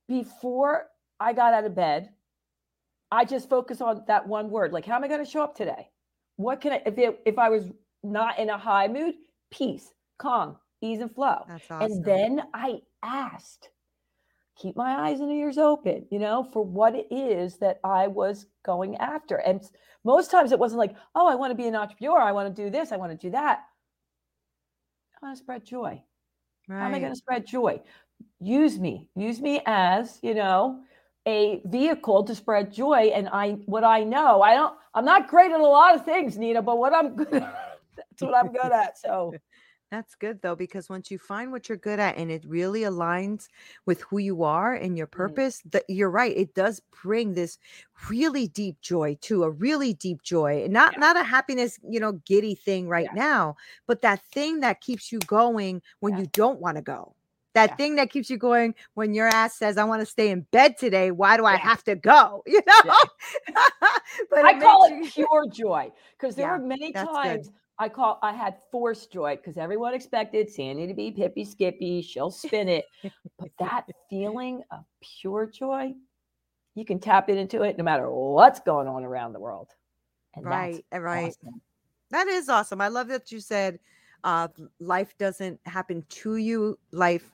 before 0.08 0.88
I 1.20 1.34
got 1.34 1.54
out 1.54 1.66
of 1.66 1.76
bed, 1.76 2.10
I 3.12 3.26
just 3.26 3.50
focus 3.50 3.82
on 3.82 4.04
that 4.08 4.28
one 4.28 4.50
word. 4.50 4.74
Like, 4.74 4.86
how 4.86 4.96
am 4.96 5.04
I 5.04 5.08
going 5.08 5.24
to 5.24 5.30
show 5.30 5.44
up 5.44 5.56
today? 5.56 5.90
What 6.38 6.60
can 6.60 6.74
I, 6.74 6.82
if 6.86 6.98
it, 6.98 7.22
if 7.26 7.38
I 7.38 7.50
was 7.50 7.66
not 8.04 8.40
in 8.40 8.50
a 8.50 8.58
high 8.58 8.88
mood, 8.88 9.16
peace, 9.52 9.94
calm, 10.18 10.58
ease 10.82 11.02
and 11.02 11.14
flow. 11.14 11.46
That's 11.48 11.70
awesome. 11.70 11.92
And 11.92 12.06
then 12.06 12.42
I 12.54 12.82
asked, 13.04 13.70
keep 14.58 14.76
my 14.76 15.08
eyes 15.08 15.20
and 15.20 15.32
ears 15.32 15.58
open, 15.58 16.06
you 16.12 16.20
know, 16.20 16.44
for 16.44 16.64
what 16.64 16.96
it 16.96 17.08
is 17.12 17.58
that 17.58 17.80
I 17.84 18.08
was 18.08 18.46
going 18.64 18.96
after. 18.98 19.38
And 19.38 19.62
most 20.04 20.32
times 20.32 20.52
it 20.52 20.60
wasn't 20.60 20.80
like, 20.80 20.96
oh, 21.16 21.28
I 21.28 21.36
want 21.36 21.52
to 21.52 21.56
be 21.56 21.68
an 21.68 21.76
entrepreneur. 21.76 22.20
I 22.20 22.32
want 22.32 22.54
to 22.54 22.64
do 22.64 22.70
this. 22.70 22.92
I 22.92 22.98
want 22.98 23.12
to 23.12 23.18
do 23.18 23.32
that. 23.32 23.62
I 25.22 25.26
want 25.26 25.38
to 25.38 25.44
spread 25.44 25.66
joy. 25.66 26.02
How 26.70 26.86
am 26.86 26.94
I 26.94 27.00
going 27.00 27.12
to 27.12 27.18
spread 27.18 27.46
joy? 27.46 27.82
Use 28.40 28.80
me. 28.80 29.10
Use 29.16 29.42
me 29.42 29.62
as, 29.66 30.20
you 30.22 30.34
know, 30.34 30.82
a 31.28 31.62
vehicle 31.66 32.24
to 32.24 32.36
spread 32.36 32.74
joy. 32.74 33.12
And 33.14 33.30
I 33.30 33.52
what 33.66 33.84
I 33.84 34.04
know, 34.04 34.42
I 34.42 34.54
don't 34.56 34.76
I'm 34.94 35.06
not 35.06 35.28
great 35.28 35.52
at 35.52 35.60
a 35.60 35.64
lot 35.64 35.96
of 35.96 36.06
things, 36.06 36.38
Nina, 36.38 36.62
but 36.62 36.78
what 36.78 36.94
I'm 36.94 37.16
good 37.16 37.34
at, 37.34 37.80
that's 37.96 38.22
what 38.22 38.36
I'm 38.36 38.52
good 38.52 38.72
at. 38.72 38.98
So 38.98 39.34
That's 39.92 40.16
good 40.16 40.42
though, 40.42 40.56
because 40.56 40.88
once 40.88 41.12
you 41.12 41.20
find 41.20 41.52
what 41.52 41.68
you're 41.68 41.78
good 41.78 42.00
at 42.00 42.16
and 42.16 42.32
it 42.32 42.46
really 42.48 42.82
aligns 42.82 43.50
with 43.86 44.00
who 44.04 44.20
you 44.20 44.44
are 44.44 44.74
and 44.74 44.98
your 44.98 45.06
mm-hmm. 45.06 45.18
purpose, 45.18 45.62
that 45.72 45.84
you're 45.90 46.10
right. 46.10 46.36
It 46.36 46.56
does 46.56 46.82
bring 47.04 47.34
this 47.34 47.60
really 48.10 48.48
deep 48.48 48.80
joy 48.80 49.18
to 49.24 49.44
a 49.44 49.50
really 49.50 49.94
deep 49.94 50.22
joy. 50.24 50.64
and 50.64 50.72
Not 50.72 50.94
Yeah. 50.94 51.00
not 51.00 51.18
a 51.18 51.24
happiness, 51.24 51.78
you 51.84 52.00
know, 52.00 52.14
giddy 52.26 52.56
thing 52.56 52.88
right 52.88 53.10
Yeah. 53.14 53.22
now, 53.22 53.58
but 53.86 54.02
that 54.02 54.24
thing 54.32 54.62
that 54.62 54.80
keeps 54.80 55.12
you 55.12 55.20
going 55.20 55.82
when 56.00 56.14
Yeah. 56.14 56.22
you 56.22 56.28
don't 56.28 56.62
want 56.62 56.78
to 56.78 56.82
go. 56.82 57.14
That 57.54 57.76
thing 57.76 57.98
that 57.98 58.10
keeps 58.10 58.30
you 58.30 58.38
going 58.38 58.76
when 58.94 59.14
your 59.14 59.28
ass 59.28 59.58
says, 59.58 59.78
I 59.78 59.84
want 59.84 60.00
to 60.00 60.06
stay 60.06 60.30
in 60.30 60.48
bed 60.52 60.78
today. 60.78 61.12
Why 61.12 61.36
do 61.36 61.44
I 61.46 61.58
have 61.58 61.84
to 61.84 61.96
go? 61.96 62.44
You 62.48 62.62
know? 62.66 62.94
but 64.30 64.46
I 64.46 64.58
call 64.58 64.86
it 64.86 65.04
you- 65.18 65.28
pure 65.28 65.48
joy 65.52 65.92
because 66.18 66.36
there 66.36 66.50
were 66.50 66.60
many 66.60 66.94
times 66.94 67.48
good. 67.48 67.56
I 67.82 67.90
call 67.90 68.20
I 68.22 68.32
had 68.32 68.58
forced 68.72 69.12
joy 69.12 69.38
because 69.38 69.58
everyone 69.58 69.96
expected 69.96 70.48
Sandy 70.52 70.86
to 70.86 70.94
be 70.94 71.12
hippy 71.12 71.44
skippy, 71.44 72.04
she'll 72.04 72.30
spin 72.30 72.70
it. 72.70 72.86
but 73.40 73.50
that 73.58 73.88
feeling 74.10 74.62
of 74.70 74.86
pure 75.20 75.48
joy, 75.48 75.96
you 76.76 76.86
can 76.86 77.00
tap 77.00 77.28
it 77.28 77.40
into 77.40 77.64
it 77.64 77.80
no 77.80 77.84
matter 77.84 78.08
what's 78.12 78.60
going 78.60 78.88
on 78.88 79.04
around 79.04 79.34
the 79.34 79.40
world. 79.40 79.70
And 80.36 80.46
Right, 80.46 80.86
that's 80.92 81.04
right. 81.04 81.36
awesome. 81.44 81.62
That 82.12 82.28
is 82.28 82.50
awesome. 82.50 82.82
I 82.82 82.88
love 82.90 83.08
that 83.08 83.32
you 83.32 83.40
said 83.40 83.80
uh 84.24 84.48
life 84.80 85.18
doesn't 85.18 85.60
happen 85.66 86.06
to 86.10 86.36
you. 86.36 86.78
Life 86.92 87.32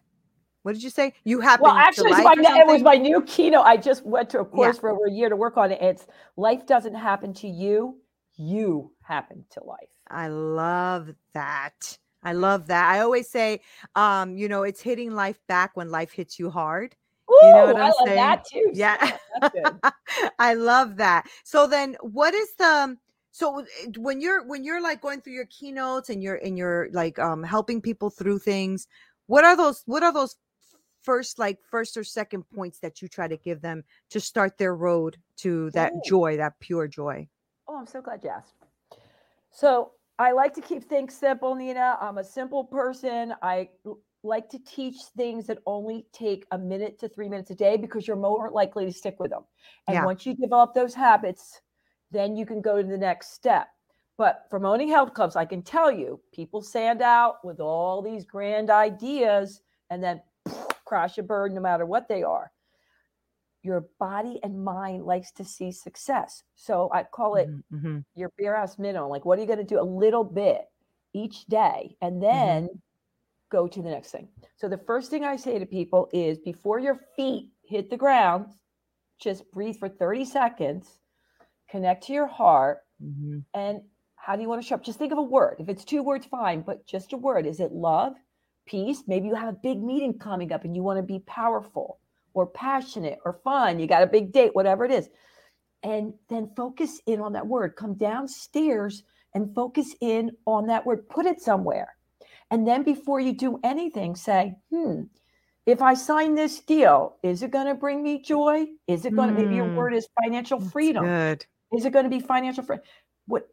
what 0.64 0.76
did 0.76 0.84
you 0.84 0.90
say? 0.90 1.14
You 1.26 1.42
happen 1.42 1.66
Well, 1.66 1.76
actually, 1.76 2.12
my, 2.12 2.36
it 2.38 2.68
was 2.68 2.84
my 2.84 2.96
new 2.96 3.22
keynote. 3.24 3.66
I 3.66 3.76
just 3.76 4.06
went 4.06 4.30
to 4.30 4.40
a 4.40 4.46
course 4.46 4.78
for 4.80 4.92
over 4.92 5.08
a 5.08 5.12
year 5.12 5.28
to 5.28 5.36
work 5.36 5.58
on 5.58 5.72
it. 5.72 5.82
It's 5.82 6.08
life 6.38 6.66
doesn't 6.66 6.96
happen 6.96 7.34
to 7.36 7.48
you, 7.50 7.98
you 8.38 8.92
happen 9.02 9.46
to 9.52 9.64
life. 9.64 9.90
I 10.10 10.28
love 10.30 11.14
that. 11.34 11.98
I 12.24 12.34
love 12.34 12.68
that. 12.68 12.90
I 12.90 13.00
always 13.00 13.30
say, 13.30 13.62
um, 13.96 14.38
you 14.38 14.48
know, 14.50 14.64
it's 14.64 14.82
hitting 14.82 15.14
life 15.14 15.40
back 15.48 15.76
when 15.76 15.90
life 15.90 16.12
hits 16.12 16.40
you 16.40 16.50
hard. 16.50 16.96
Ooh, 17.30 17.54
know 17.54 17.66
what 17.66 17.78
I 17.78 17.82
I'm 17.82 17.88
love 17.88 17.96
saying? 18.06 18.16
that 18.16 18.44
too. 18.46 18.72
Yeah. 18.74 19.18
Good. 19.54 19.80
I 20.40 20.54
love 20.54 20.98
that. 20.98 21.28
So 21.44 21.68
then 21.68 21.96
what 22.02 22.34
is 22.34 22.54
the 22.58 22.98
so 23.32 23.60
uh, 23.60 23.64
when 23.98 24.20
you're 24.22 24.46
when 24.48 24.64
you're 24.64 24.82
like 24.82 25.02
going 25.02 25.22
through 25.22 25.34
your 25.34 25.46
keynotes 25.46 26.10
and 26.10 26.24
you're 26.24 26.38
and 26.38 26.58
you're 26.58 26.90
like 26.92 27.20
um 27.20 27.44
helping 27.44 27.82
people 27.82 28.10
through 28.10 28.40
things, 28.40 28.88
what 29.28 29.44
are 29.44 29.56
those 29.56 29.84
what 29.86 30.04
are 30.04 30.14
those 30.14 30.36
first 31.04 31.38
like 31.38 31.60
first 31.70 31.96
or 31.98 32.04
second 32.04 32.44
points 32.54 32.80
that 32.80 33.02
you 33.02 33.08
try 33.08 33.28
to 33.28 33.38
give 33.38 33.62
them 33.62 33.84
to 34.10 34.20
start 34.20 34.58
their 34.58 34.76
road 34.76 35.18
to 35.38 35.70
that 35.72 35.94
Ooh. 35.94 36.02
joy, 36.06 36.38
that 36.38 36.60
pure 36.60 36.88
joy? 36.88 37.28
Oh, 37.68 37.78
I'm 37.78 37.88
so 37.88 38.02
glad 38.02 38.24
you 38.24 38.30
asked. 38.30 38.54
So 39.52 39.92
I 40.20 40.32
like 40.32 40.54
to 40.56 40.62
keep 40.62 40.84
things 40.84 41.16
simple, 41.16 41.56
Nina. 41.56 41.98
I'm 42.02 42.18
a 42.18 42.24
simple 42.24 42.64
person. 42.64 43.34
I 43.42 43.70
like 44.24 44.50
to 44.50 44.60
teach 44.60 44.96
things 45.16 45.48
that 45.48 45.60
only 45.66 46.06
take 46.12 46.46
a 46.52 46.58
minute 46.58 47.00
to 47.00 47.10
three 47.10 47.30
minutes 47.30 47.52
a 47.52 47.56
day 47.56 47.78
because 47.78 48.08
you're 48.08 48.18
more 48.18 48.50
likely 48.50 48.86
to 48.86 48.92
stick 48.92 49.20
with 49.20 49.32
them. 49.32 49.44
And 49.88 49.96
Yeah. 49.96 50.06
once 50.06 50.26
you 50.26 50.36
develop 50.36 50.74
those 50.74 50.94
habits, 50.94 51.62
then 52.12 52.36
you 52.36 52.46
can 52.46 52.62
go 52.62 52.82
to 52.82 52.88
the 52.88 52.98
next 52.98 53.34
step. 53.34 53.68
But 54.18 54.46
from 54.50 54.66
owning 54.66 54.90
health 54.90 55.14
clubs, 55.14 55.36
I 55.36 55.46
can 55.46 55.62
tell 55.62 55.92
you, 55.92 56.20
people 56.34 56.62
stand 56.62 57.02
out 57.02 57.44
with 57.46 57.60
all 57.60 58.02
these 58.02 58.26
grand 58.26 58.70
ideas 58.70 59.62
and 59.90 60.04
then 60.04 60.22
crash 60.86 61.18
and 61.18 61.28
burn 61.28 61.54
no 61.54 61.62
matter 61.62 61.86
what 61.86 62.08
they 62.08 62.24
are. 62.24 62.52
Your 63.68 63.82
body 64.00 64.40
and 64.44 64.64
mind 64.64 65.04
likes 65.04 65.34
to 65.34 65.44
see 65.44 65.74
success. 65.74 66.44
So 66.56 66.90
I 66.94 67.04
call 67.04 67.36
it 67.36 67.50
Mhm, 67.50 67.64
mhm. 67.74 68.06
your 68.16 68.32
bare 68.38 68.56
ass 68.56 68.80
minimum. 68.80 69.10
Like, 69.10 69.26
what 69.26 69.38
are 69.38 69.42
you 69.42 69.48
going 69.48 69.60
to 69.60 69.66
do 69.76 69.82
a 69.82 69.84
little 69.84 70.24
bit 70.24 70.62
each 71.14 71.46
day 71.48 71.98
and 72.02 72.24
Mm-hmm. 72.34 72.64
then 72.64 72.70
go 73.52 73.68
to 73.68 73.82
the 73.82 73.90
next 73.90 74.12
thing? 74.12 74.30
So, 74.56 74.70
the 74.70 74.78
first 74.78 75.10
thing 75.12 75.26
I 75.26 75.36
say 75.36 75.60
to 75.60 75.66
people 75.66 76.10
is 76.14 76.40
before 76.40 76.80
your 76.80 76.96
feet 77.18 77.52
hit 77.64 77.90
the 77.90 77.98
ground, 77.98 78.48
just 79.20 79.52
breathe 79.52 79.78
for 79.78 79.90
30 79.90 80.26
seconds, 80.26 81.00
connect 81.70 82.06
to 82.06 82.14
your 82.14 82.28
heart, 82.28 82.80
Mhm. 83.00 83.46
and 83.54 83.82
how 84.16 84.36
do 84.36 84.42
you 84.42 84.50
want 84.50 84.62
to 84.62 84.68
show 84.68 84.76
up? 84.76 84.84
Just 84.84 85.00
think 85.00 85.12
of 85.12 85.18
a 85.18 85.24
word. 85.24 85.58
If 85.60 85.70
it's 85.70 85.86
two 85.86 86.04
words, 86.04 86.26
fine, 86.26 86.62
but 86.62 86.86
just 86.88 87.14
a 87.14 87.18
word. 87.18 87.46
Is 87.46 87.60
it 87.60 87.74
love, 87.74 88.16
peace? 88.66 89.04
Maybe 89.08 89.28
you 89.28 89.36
have 89.36 89.50
a 89.50 89.60
big 89.64 89.82
meeting 89.84 90.18
coming 90.20 90.52
up 90.54 90.66
and 90.66 90.76
you 90.76 90.84
want 90.84 90.98
to 91.00 91.04
be 91.04 91.20
powerful 91.20 92.00
or 92.38 92.46
passionate 92.46 93.18
or 93.26 93.40
fun. 93.44 93.80
You 93.80 93.88
got 93.88 94.04
a 94.04 94.08
big 94.08 94.32
date, 94.32 94.54
whatever 94.54 94.86
it 94.86 94.92
is. 94.92 95.10
And 95.82 96.14
then 96.30 96.52
focus 96.56 97.02
in 97.08 97.20
on 97.20 97.34
that 97.34 97.48
word. 97.48 97.76
Come 97.76 97.96
downstairs 97.96 99.04
and 99.34 99.56
focus 99.56 99.96
in 100.02 100.32
on 100.46 100.68
that 100.68 100.86
word. 100.86 101.10
Put 101.10 101.26
it 101.26 101.42
somewhere. 101.42 101.96
And 102.52 102.68
then 102.68 102.84
before 102.84 103.20
you 103.20 103.34
do 103.34 103.60
anything, 103.64 104.16
say, 104.16 104.54
hmm, 104.72 105.04
if 105.66 105.82
I 105.82 105.96
sign 105.96 106.36
this 106.36 106.60
deal, 106.60 107.18
is 107.24 107.42
it 107.42 107.50
going 107.50 107.66
to 107.66 107.74
bring 107.74 108.04
me 108.04 108.22
joy? 108.22 108.68
Is 108.88 109.04
it 109.06 109.16
going 109.16 109.30
to, 109.30 109.36
maybe 109.36 109.56
your 109.56 109.66
Mm, 109.66 109.76
word 109.76 109.96
is 109.96 110.08
financial 110.24 110.60
freedom. 110.60 111.06
Good. 111.06 111.46
Is 111.76 111.86
it 111.86 111.92
going 111.92 112.06
to 112.06 112.10
be 112.10 112.20
financial 112.20 112.64
freedom? 112.64 112.86
What 113.26 113.48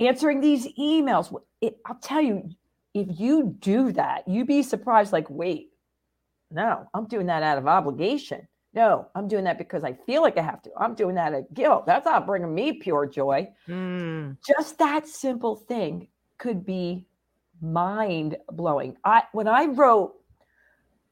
answering 0.00 0.40
these 0.40 0.66
emails? 0.78 1.32
It, 1.60 1.76
I'll 1.86 1.96
tell 1.96 2.22
you, 2.22 2.50
if 2.94 3.20
you 3.20 3.54
do 3.60 3.92
that, 3.92 4.26
you'd 4.26 4.46
be 4.46 4.62
surprised. 4.62 5.12
Like, 5.12 5.28
wait, 5.28 5.73
no, 6.50 6.86
I'm 6.94 7.06
doing 7.06 7.26
that 7.26 7.42
out 7.42 7.58
of 7.58 7.66
obligation. 7.66 8.46
No, 8.74 9.06
I'm 9.14 9.28
doing 9.28 9.44
that 9.44 9.56
because 9.58 9.84
I 9.84 9.92
feel 9.92 10.22
like 10.22 10.36
I 10.36 10.42
have 10.42 10.60
to. 10.62 10.70
I'm 10.76 10.94
doing 10.94 11.14
that 11.14 11.32
out 11.32 11.40
of 11.40 11.54
guilt. 11.54 11.86
That's 11.86 12.04
not 12.04 12.26
bringing 12.26 12.52
me 12.52 12.72
pure 12.74 13.06
joy. 13.06 13.48
Mm, 13.68 14.36
Just 14.46 14.78
that 14.78 15.06
simple 15.06 15.54
thing 15.54 16.08
could 16.38 16.66
be 16.66 17.06
mind 17.62 18.36
blowing. 18.50 18.96
I 19.04 19.22
when 19.32 19.46
I 19.46 19.66
wrote 19.66 20.14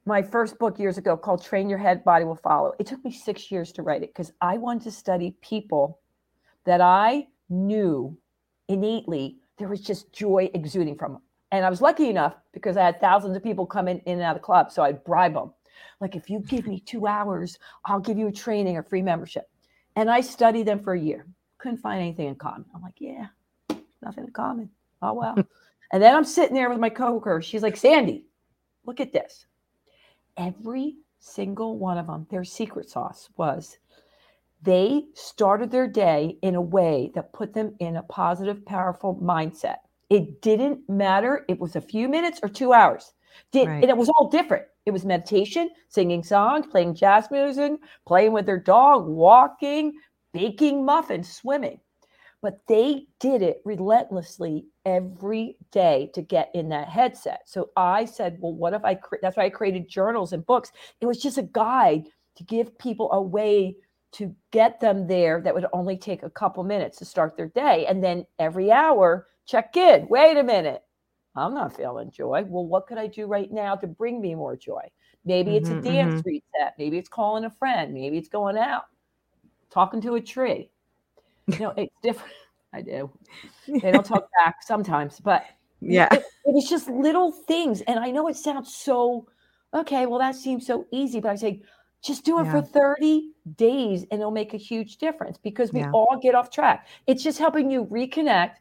my 0.05 0.23
first 0.23 0.59
book 0.59 0.79
years 0.81 0.99
ago 0.99 1.16
called 1.16 1.45
Train 1.45 1.68
Your 1.68 1.79
Head, 1.79 2.03
Body 2.03 2.25
Will 2.25 2.35
Follow. 2.35 2.73
It 2.81 2.87
took 2.87 3.05
me 3.05 3.12
six 3.12 3.51
years 3.53 3.71
to 3.73 3.83
write 3.83 4.03
it 4.03 4.11
because 4.11 4.33
I 4.40 4.59
wanted 4.59 4.83
to 4.85 4.90
study 4.90 5.37
people 5.40 6.01
that 6.64 6.81
I 6.81 7.29
knew 7.49 8.16
innately 8.68 9.37
there 9.59 9.68
was 9.68 9.81
just 9.81 10.12
joy 10.12 10.51
exuding 10.55 10.97
from 10.97 11.12
them. 11.12 11.23
And 11.53 11.67
I 11.67 11.71
was 11.71 11.83
lucky 11.83 12.09
enough 12.09 12.35
because 12.53 12.79
I 12.79 12.85
had 12.85 13.01
thousands 13.01 13.37
of 13.37 13.43
people 13.43 13.67
coming 13.67 14.01
in, 14.07 14.15
and 14.15 14.23
out 14.23 14.37
of 14.37 14.43
the 14.43 14.45
club. 14.45 14.73
So 14.73 14.83
I'd 14.83 15.05
bribe 15.05 15.35
them. 15.35 15.53
Like, 16.01 16.17
if 16.17 16.29
you 16.29 16.41
give 16.41 16.67
me 16.67 16.81
two 16.81 17.07
hours, 17.07 17.59
I'll 17.85 18.01
give 18.01 18.19
you 18.19 18.27
a 18.27 18.33
training 18.33 18.77
or 18.77 18.83
free 18.83 19.03
membership. 19.03 19.49
And 19.95 20.11
I 20.11 20.23
studied 20.23 20.67
them 20.67 20.81
for 20.81 20.95
a 20.95 21.01
year. 21.01 21.27
Couldn't 21.59 21.79
find 21.79 22.01
anything 22.01 22.29
in 22.29 22.35
common. 22.35 22.65
I'm 22.75 22.83
like, 22.83 22.95
yeah, 22.99 23.27
nothing 24.03 24.25
in 24.25 24.33
common. 24.33 24.71
Oh, 25.03 25.12
well. 25.12 25.37
and 25.93 26.03
then 26.03 26.17
I'm 26.17 26.25
sitting 26.25 26.55
there 26.55 26.71
with 26.71 26.81
my 26.81 26.88
coworker. 26.88 27.43
She's 27.43 27.62
like, 27.62 27.77
Sandy, 27.77 28.25
look 28.87 28.99
at 28.99 29.12
this. 29.12 29.47
Every 30.38 30.97
single 31.21 31.79
one 31.79 31.99
of 31.99 32.07
them, 32.07 32.27
their 32.31 32.45
secret 32.45 32.88
sauce 32.88 33.29
was 33.37 33.79
they 34.62 35.05
started 35.15 35.71
their 35.71 35.87
day 35.87 36.38
in 36.41 36.55
a 36.55 36.61
way 36.61 37.11
that 37.15 37.33
put 37.33 37.53
them 37.53 37.75
in 37.79 37.97
a 37.97 38.03
positive, 38.03 38.65
powerful 38.65 39.17
mindset. 39.17 39.79
It 40.12 40.42
didn't 40.42 40.87
matter. 40.90 41.44
It 41.48 41.59
was 41.59 41.75
a 41.75 41.81
few 41.81 42.07
minutes 42.07 42.38
or 42.42 42.51
two 42.51 42.75
hours. 42.75 43.14
Did, 43.51 43.66
Right. 43.68 43.83
And 43.83 43.90
it 43.90 43.96
was 43.96 44.11
all 44.11 44.29
different. 44.29 44.66
It 44.85 44.90
was 44.90 45.07
meditation, 45.07 45.70
singing 45.88 46.22
songs, 46.22 46.66
playing 46.66 46.96
jazz 46.96 47.31
music, 47.31 47.72
playing 48.07 48.33
with 48.33 48.44
their 48.44 48.61
dog, 48.61 49.07
walking, 49.07 49.94
baking 50.35 50.85
muffins, 50.85 51.33
swimming. 51.33 51.81
but 52.42 52.61
they 52.66 53.07
did 53.20 53.40
it 53.40 53.62
relentlessly 53.64 54.66
every 54.85 55.57
day 55.70 56.11
to 56.12 56.20
get 56.20 56.51
in 56.55 56.68
that 56.70 56.88
headset. 56.88 57.42
So 57.46 57.70
I 57.77 58.05
said, 58.05 58.37
well, 58.40 58.53
what 58.53 58.75
if 58.75 58.85
I, 58.85 58.96
cre-? 58.96 59.16
that's 59.22 59.37
why 59.37 59.44
I 59.44 59.51
created 59.51 59.88
journals 59.88 60.33
and 60.33 60.44
books. 60.44 60.72
It 61.01 61.07
was 61.07 61.22
just 61.22 61.38
a 61.38 61.42
guide 61.42 62.09
to 62.37 62.44
give 62.44 62.77
people 62.79 63.11
a 63.12 63.22
way 63.22 63.77
to 64.12 64.35
get 64.51 64.81
them 64.81 65.07
there 65.07 65.40
that 65.40 65.55
would 65.55 65.66
only 65.72 65.96
take 65.96 66.22
a 66.22 66.31
couple 66.31 66.64
minutes 66.64 66.98
to 66.98 67.05
start 67.05 67.37
their 67.37 67.48
day. 67.48 67.87
And 67.87 68.03
then 68.03 68.27
every 68.38 68.70
hour, 68.72 69.29
check 69.46 69.76
in. 69.76 70.09
Wait 70.09 70.37
a 70.37 70.42
minute. 70.42 70.83
I'm 71.35 71.55
not 71.55 71.74
feeling 71.76 72.11
joy. 72.11 72.44
Well, 72.46 72.66
what 72.66 72.87
could 72.87 72.98
I 72.98 73.07
do 73.07 73.26
right 73.26 73.50
now 73.50 73.74
to 73.76 73.87
bring 73.87 74.20
me 74.20 74.35
more 74.35 74.57
joy? 74.57 74.83
Maybe 75.24 75.57
it's 75.57 75.70
Mhm, 75.70 75.72
a 75.72 75.74
dance 75.83 76.14
mhm. 76.16 76.24
reset. 76.24 76.74
Maybe 76.78 76.98
it's 76.98 77.09
calling 77.09 77.44
a 77.44 77.50
friend. 77.50 77.94
Maybe 77.94 78.18
it's 78.18 78.28
going 78.28 78.59
out, 78.59 78.85
talking 79.70 80.00
to 80.02 80.16
a 80.16 80.20
tree. 80.20 80.70
You 81.46 81.59
know, 81.59 81.74
it's 81.76 81.94
different. 82.02 82.33
I 82.74 82.83
do. 82.83 83.11
They 83.83 83.90
don't 83.92 84.07
talk 84.07 84.28
back 84.44 84.62
sometimes, 84.62 85.20
but 85.20 85.44
Yeah. 85.81 86.09
it, 86.12 86.20
it 86.44 86.55
was 86.55 86.68
just 86.68 86.88
little 86.88 87.33
things. 87.33 87.83
And 87.83 87.98
I 87.98 88.11
know 88.11 88.28
it 88.28 88.37
sounds 88.37 88.74
so 88.74 89.26
okay. 89.74 90.07
Well, 90.07 90.18
that 90.20 90.35
seems 90.37 90.66
so 90.66 90.87
easy, 90.92 91.20
but 91.20 91.31
I 91.31 91.37
say, 91.37 91.62
just 92.02 92.24
do 92.24 92.40
it 92.40 92.48
for 92.48 92.61
30 92.62 93.31
days 93.57 94.05
and 94.11 94.20
it'll 94.20 94.31
make 94.33 94.55
a 94.55 94.59
huge 94.59 94.98
difference 94.98 95.38
because 95.38 95.72
we 95.72 95.81
Yeah. 95.81 95.92
all 95.92 96.18
get 96.20 96.35
off 96.35 96.50
track. 96.50 96.87
It's 97.07 97.22
just 97.22 97.38
helping 97.38 97.70
you 97.70 97.87
reconnect 97.87 98.57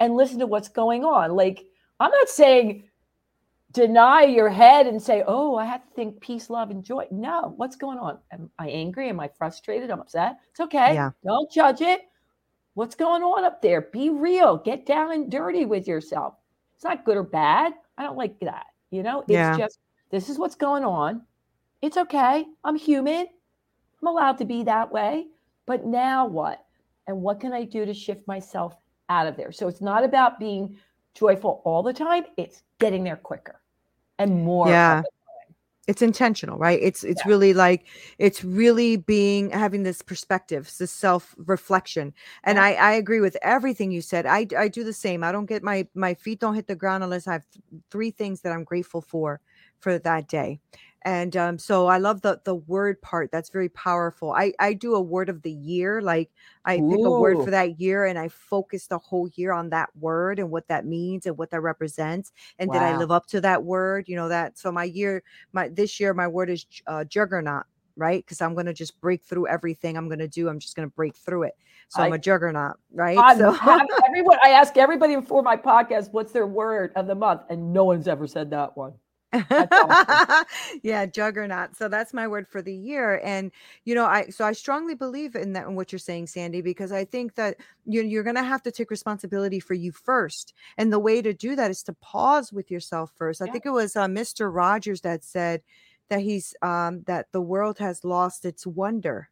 and 0.00 0.16
listen 0.16 0.38
to 0.40 0.46
what's 0.46 0.68
going 0.68 1.04
on. 1.04 1.32
Like, 1.32 1.64
I'm 2.00 2.10
not 2.10 2.28
saying 2.28 2.84
deny 3.72 4.22
your 4.22 4.48
head 4.48 4.86
and 4.86 5.02
say, 5.02 5.22
oh, 5.26 5.56
I 5.56 5.66
have 5.66 5.84
to 5.86 5.90
think 5.94 6.18
peace, 6.20 6.48
love, 6.48 6.70
and 6.70 6.82
joy. 6.82 7.06
No, 7.10 7.52
what's 7.56 7.76
going 7.76 7.98
on? 7.98 8.18
Am 8.32 8.50
I 8.58 8.68
angry? 8.68 9.10
Am 9.10 9.20
I 9.20 9.28
frustrated? 9.28 9.90
I'm 9.90 10.00
upset. 10.00 10.38
It's 10.50 10.60
okay. 10.60 10.94
Yeah. 10.94 11.10
Don't 11.22 11.50
judge 11.50 11.82
it. 11.82 12.00
What's 12.72 12.94
going 12.94 13.22
on 13.22 13.44
up 13.44 13.60
there? 13.60 13.82
Be 13.82 14.08
real. 14.08 14.56
Get 14.56 14.86
down 14.86 15.12
and 15.12 15.30
dirty 15.30 15.66
with 15.66 15.86
yourself. 15.86 16.34
It's 16.74 16.84
not 16.84 17.04
good 17.04 17.18
or 17.18 17.22
bad. 17.22 17.74
I 17.98 18.04
don't 18.04 18.16
like 18.16 18.40
that. 18.40 18.66
You 18.90 19.02
know, 19.02 19.20
it's 19.20 19.30
Yeah. 19.30 19.58
just 19.58 19.78
this 20.10 20.30
is 20.30 20.38
what's 20.38 20.54
going 20.54 20.84
on. 20.84 21.22
It's 21.82 21.98
okay. 21.98 22.46
I'm 22.64 22.76
human. 22.76 23.26
I'm 24.00 24.08
allowed 24.08 24.38
to 24.38 24.46
be 24.46 24.62
that 24.64 24.90
way. 24.90 25.26
But 25.66 25.84
now 25.84 26.26
what? 26.26 26.64
And 27.06 27.20
what 27.20 27.40
can 27.40 27.52
I 27.52 27.64
do 27.64 27.84
to 27.84 27.92
shift 27.92 28.26
myself 28.26 28.74
out 29.08 29.26
of 29.26 29.36
there? 29.36 29.52
So 29.52 29.68
it's 29.68 29.80
not 29.80 30.04
about 30.04 30.38
being 30.38 30.76
joyful 31.14 31.62
all 31.64 31.82
the 31.82 31.92
time, 31.92 32.24
it's 32.36 32.62
getting 32.78 33.04
there 33.04 33.16
quicker 33.16 33.60
and 34.18 34.44
more. 34.44 34.68
Yeah. 34.68 35.02
it's 35.88 36.02
intentional 36.02 36.58
right 36.58 36.80
it's 36.82 37.04
it's 37.04 37.22
Yeah. 37.24 37.30
really 37.30 37.54
like 37.54 37.86
it's 38.18 38.42
really 38.42 38.96
being 38.96 39.50
having 39.50 39.84
this 39.84 40.02
perspective 40.02 40.68
this 40.80 40.90
self 40.90 41.32
reflection 41.38 42.12
and 42.42 42.56
Yeah. 42.56 42.64
i 42.64 42.70
i 42.72 42.92
agree 42.94 43.20
with 43.20 43.36
everything 43.40 43.92
you 43.92 44.00
said 44.02 44.26
i 44.26 44.48
i 44.58 44.66
do 44.66 44.82
the 44.82 44.92
same 44.92 45.22
i 45.22 45.30
don't 45.30 45.46
get 45.46 45.62
my 45.62 45.86
my 45.94 46.12
feet 46.14 46.40
don't 46.40 46.56
hit 46.56 46.66
the 46.66 46.74
ground 46.74 47.04
unless 47.04 47.28
i 47.28 47.34
have 47.34 47.46
th- 47.52 47.62
three 47.88 48.10
things 48.10 48.40
that 48.40 48.50
i'm 48.52 48.64
grateful 48.64 49.00
for 49.00 49.40
for 49.86 50.00
that 50.00 50.26
day. 50.26 50.58
And 51.02 51.36
um 51.36 51.58
so 51.60 51.86
i 51.86 51.98
love 51.98 52.20
the 52.22 52.40
the 52.44 52.56
word 52.56 53.00
part 53.00 53.30
that's 53.30 53.50
very 53.50 53.68
powerful. 53.68 54.32
I 54.32 54.52
i 54.58 54.72
do 54.72 54.96
a 54.96 55.00
word 55.00 55.28
of 55.28 55.42
the 55.42 55.52
year 55.52 56.02
like 56.02 56.28
i 56.64 56.78
pick 56.78 57.04
a 57.04 57.10
word 57.20 57.36
for 57.44 57.52
that 57.52 57.78
year 57.78 58.06
and 58.06 58.18
i 58.18 58.26
focus 58.26 58.88
the 58.88 58.98
whole 58.98 59.28
year 59.36 59.52
on 59.52 59.70
that 59.70 59.90
word 60.00 60.40
and 60.40 60.50
what 60.50 60.66
that 60.66 60.84
means 60.84 61.26
and 61.26 61.38
what 61.38 61.50
that 61.52 61.60
represents 61.60 62.32
and 62.58 62.72
did 62.72 62.82
i 62.82 62.98
live 62.98 63.12
up 63.12 63.26
to 63.26 63.40
that 63.40 63.62
word 63.62 64.08
you 64.08 64.16
know 64.16 64.28
that 64.28 64.58
so 64.58 64.72
my 64.72 64.82
year 64.82 65.22
my 65.52 65.68
this 65.68 66.00
year 66.00 66.12
my 66.12 66.26
word 66.26 66.50
is 66.50 66.66
uh, 66.88 67.04
juggernaut 67.04 67.66
right? 67.98 68.24
Because 68.24 68.40
i'm 68.42 68.54
going 68.54 68.66
to 68.66 68.74
just 68.74 69.00
break 69.00 69.22
through 69.22 69.46
everything 69.46 69.96
i'm 69.96 70.08
going 70.08 70.18
to 70.18 70.28
do 70.28 70.48
i'm 70.48 70.58
just 70.58 70.74
going 70.74 70.88
to 70.88 70.94
break 70.96 71.14
through 71.14 71.44
it. 71.44 71.54
So 71.88 72.02
I, 72.02 72.06
am 72.08 72.12
a 72.14 72.18
juggernaut 72.18 72.76
right? 72.92 73.18
I'm 73.18 73.38
so 73.38 73.52
happy- 73.52 73.86
everyone, 74.08 74.38
I 74.42 74.50
ask 74.50 74.76
everybody 74.76 75.14
before 75.14 75.42
my 75.42 75.56
podcast, 75.56 76.12
what's 76.12 76.32
their 76.32 76.46
word 76.46 76.92
of 76.96 77.06
the 77.06 77.14
month? 77.14 77.42
And 77.48 77.72
no 77.72 77.84
one's 77.84 78.08
ever 78.08 78.26
said 78.26 78.50
that 78.50 78.76
one. 78.76 78.92
yeah 80.82 81.06
juggernaut 81.06 81.76
so 81.76 81.88
that's 81.88 82.12
my 82.14 82.26
word 82.26 82.46
for 82.48 82.62
the 82.62 82.74
year 82.74 83.20
and 83.24 83.50
you 83.84 83.94
know 83.94 84.04
i 84.04 84.26
so 84.28 84.44
i 84.44 84.52
strongly 84.52 84.94
believe 84.94 85.34
in 85.34 85.52
that 85.52 85.66
in 85.66 85.74
what 85.74 85.92
you're 85.92 85.98
saying 85.98 86.26
sandy 86.26 86.60
because 86.60 86.92
i 86.92 87.04
think 87.04 87.34
that 87.34 87.56
you're, 87.84 88.04
you're 88.04 88.22
going 88.22 88.36
to 88.36 88.42
have 88.42 88.62
to 88.62 88.70
take 88.70 88.90
responsibility 88.90 89.60
for 89.60 89.74
you 89.74 89.92
first 89.92 90.54
and 90.78 90.92
the 90.92 90.98
way 90.98 91.20
to 91.22 91.32
do 91.32 91.56
that 91.56 91.70
is 91.70 91.82
to 91.82 91.92
pause 91.94 92.52
with 92.52 92.70
yourself 92.70 93.12
first. 93.16 93.40
I 93.40 93.46
think 93.46 93.66
it 93.66 93.70
was 93.70 93.96
uh, 93.96 94.06
mr 94.06 94.52
rogers 94.52 95.00
that 95.02 95.24
said 95.24 95.62
that 96.08 96.20
he's 96.20 96.54
um 96.62 97.02
that 97.06 97.26
the 97.32 97.40
world 97.40 97.78
has 97.78 98.04
lost 98.04 98.44
its 98.44 98.66
wonder 98.66 99.28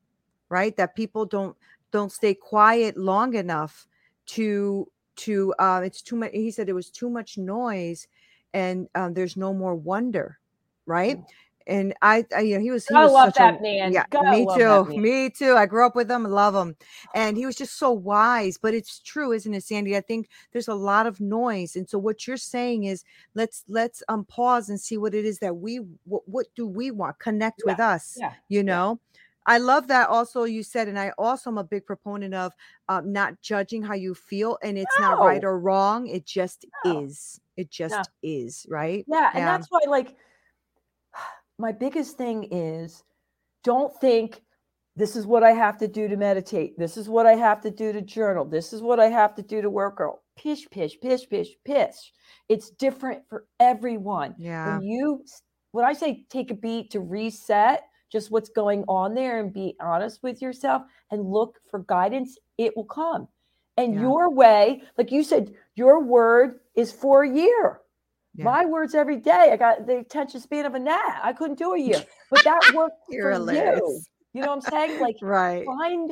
right? 0.49 0.77
That 0.77 0.95
people 0.95 1.27
don't 1.27 1.57
don't 1.91 2.13
stay 2.13 2.35
quiet 2.35 2.97
long 2.97 3.35
enough 3.35 3.87
to 4.27 4.89
to 5.17 5.55
uh 5.59 5.81
it's 5.85 6.03
too 6.03 6.17
much 6.17 6.31
he 6.33 6.51
said 6.51 6.69
it 6.69 6.73
was 6.73 6.91
too 6.91 7.09
much 7.09 7.39
noise 7.39 8.09
and 8.55 8.89
um, 8.95 9.13
there's 9.13 9.37
no 9.37 9.53
more 9.53 9.75
wonder 9.75 10.39
right 10.87 11.19
and 11.67 11.95
I, 12.03 12.25
I 12.37 12.41
you 12.41 12.57
know 12.57 12.61
he 12.63 12.71
was 12.71 12.87
he 12.87 12.95
Gotta 12.95 13.05
was 13.07 13.13
love 13.13 13.35
that 13.35 13.59
a 13.59 13.63
man. 13.63 13.93
yeah 13.93 14.05
me 14.31 14.47
too 14.55 14.85
me 15.01 15.31
too 15.31 15.55
i 15.57 15.67
grew 15.67 15.87
up 15.87 15.97
with 15.97 16.11
him 16.11 16.25
love 16.25 16.55
him 16.55 16.77
and 17.15 17.37
he 17.37 17.47
was 17.47 17.57
just 17.57 17.79
so 17.79 17.91
wise 17.91 18.59
but 18.59 18.75
it's 18.75 19.01
true 19.01 19.33
isn't 19.33 19.55
it 19.55 19.65
sandy 19.65 19.97
i 19.97 20.01
think 20.01 20.29
there's 20.53 20.69
a 20.69 20.75
lot 20.75 21.07
of 21.07 21.21
noise 21.21 21.77
and 21.77 21.89
so 21.89 21.99
what 21.99 22.27
you're 22.27 22.37
saying 22.37 22.85
is 22.85 23.05
let's 23.35 23.65
let's 23.69 24.03
um 24.09 24.25
pause 24.27 24.69
and 24.69 24.81
see 24.81 24.99
what 24.99 25.15
it 25.15 25.25
is 25.25 25.39
that 25.39 25.57
we 25.57 25.77
what, 26.05 26.23
what 26.27 26.47
do 26.55 26.67
we 26.67 26.91
want 26.91 27.19
connect 27.19 27.63
with 27.65 27.81
us 27.81 28.17
Yeah. 28.21 28.33
you 28.49 28.63
know 28.63 29.01
I 29.47 29.59
love 29.59 29.89
that 29.89 30.09
also 30.09 30.45
you 30.45 30.63
said, 30.63 30.89
and 30.89 30.99
I 30.99 31.13
also 31.19 31.51
am 31.51 31.59
a 31.59 31.65
big 31.65 31.85
proponent 31.85 32.33
of 32.33 32.55
um, 32.89 33.13
not 33.13 33.43
judging 33.43 33.83
how 33.83 33.93
you 33.93 34.15
feel, 34.15 34.57
and 34.63 34.79
it's 34.79 34.99
not 34.99 35.21
right 35.21 35.45
or 35.45 35.59
wrong. 35.59 36.07
It 36.07 36.25
just 36.25 36.65
No. 36.83 37.01
is. 37.03 37.41
It 37.57 37.71
just 37.71 38.11
is, 38.23 38.67
right? 38.69 39.05
Yeah, 39.07 39.31
and 39.35 39.47
that's 39.47 39.67
why, 39.71 39.81
like, 39.89 40.17
my 41.59 41.73
biggest 41.73 42.17
thing 42.17 42.49
is 42.51 43.03
don't 43.63 43.95
think 44.01 44.43
this 44.97 45.17
is 45.17 45.27
what 45.27 45.43
I 45.43 45.53
have 45.53 45.79
to 45.79 45.89
do 45.89 46.07
to 46.09 46.17
meditate. 46.17 46.79
This 46.79 46.97
is 46.97 47.09
what 47.09 47.27
I 47.27 47.35
have 47.35 47.61
to 47.63 47.71
do 47.71 47.93
to 47.93 48.01
journal. 48.01 48.45
This 48.45 48.73
is 48.73 48.81
what 48.81 49.01
I 49.01 49.07
have 49.07 49.35
to 49.37 49.43
do 49.43 49.61
to 49.61 49.71
work 49.71 49.99
out. 50.01 50.21
Pish, 50.37 50.69
pish, 50.71 50.99
pish, 51.01 51.29
pish, 51.29 51.49
pish. 51.65 52.13
It's 52.49 52.71
different 52.71 53.23
for 53.29 53.47
everyone. 53.59 54.37
yeah, 54.39 54.67
When 54.67 54.83
you, 54.83 55.25
when 55.73 55.85
I 55.85 55.93
say 55.95 56.25
take 56.31 56.51
a 56.51 56.55
beat 56.55 56.91
to 56.93 57.01
reset, 57.01 57.83
just 58.13 58.31
what's 58.31 58.49
going 58.51 58.85
on 58.87 59.15
there 59.15 59.41
and 59.41 59.53
be 59.53 59.75
honest 59.81 60.23
with 60.23 60.41
yourself 60.41 60.83
and 61.11 61.29
look 61.29 61.59
for 61.69 61.81
guidance, 61.81 62.39
it 62.59 62.77
will 62.77 62.85
come. 62.85 63.27
And 63.77 63.95
Yeah. 63.95 64.03
your 64.03 64.31
way, 64.31 64.83
like 64.97 65.11
you 65.11 65.25
said, 65.25 65.53
your 65.75 66.01
word 66.05 66.61
is 66.75 66.93
for 66.93 67.23
a 67.25 67.31
year. 67.31 67.81
Yeah. 68.35 68.45
My 68.45 68.65
words 68.65 68.95
every 68.95 69.17
day. 69.19 69.51
I 69.53 69.57
got 69.57 69.87
the 69.87 69.99
attention 69.99 70.41
span 70.41 70.67
of 70.67 70.75
a 70.75 70.79
gnat. 70.79 71.21
I 71.23 71.33
couldn't 71.33 71.59
do 71.59 71.75
a 71.75 71.79
year, 71.79 72.03
but 72.31 72.43
that 72.45 72.61
worked 72.75 72.97
for 73.09 73.15
you. 73.15 74.01
You 74.33 74.41
know 74.41 74.49
what 74.49 74.51
I'm 74.51 74.61
saying? 74.61 75.01
Like 75.01 75.17
right. 75.23 75.65
find, 75.65 76.11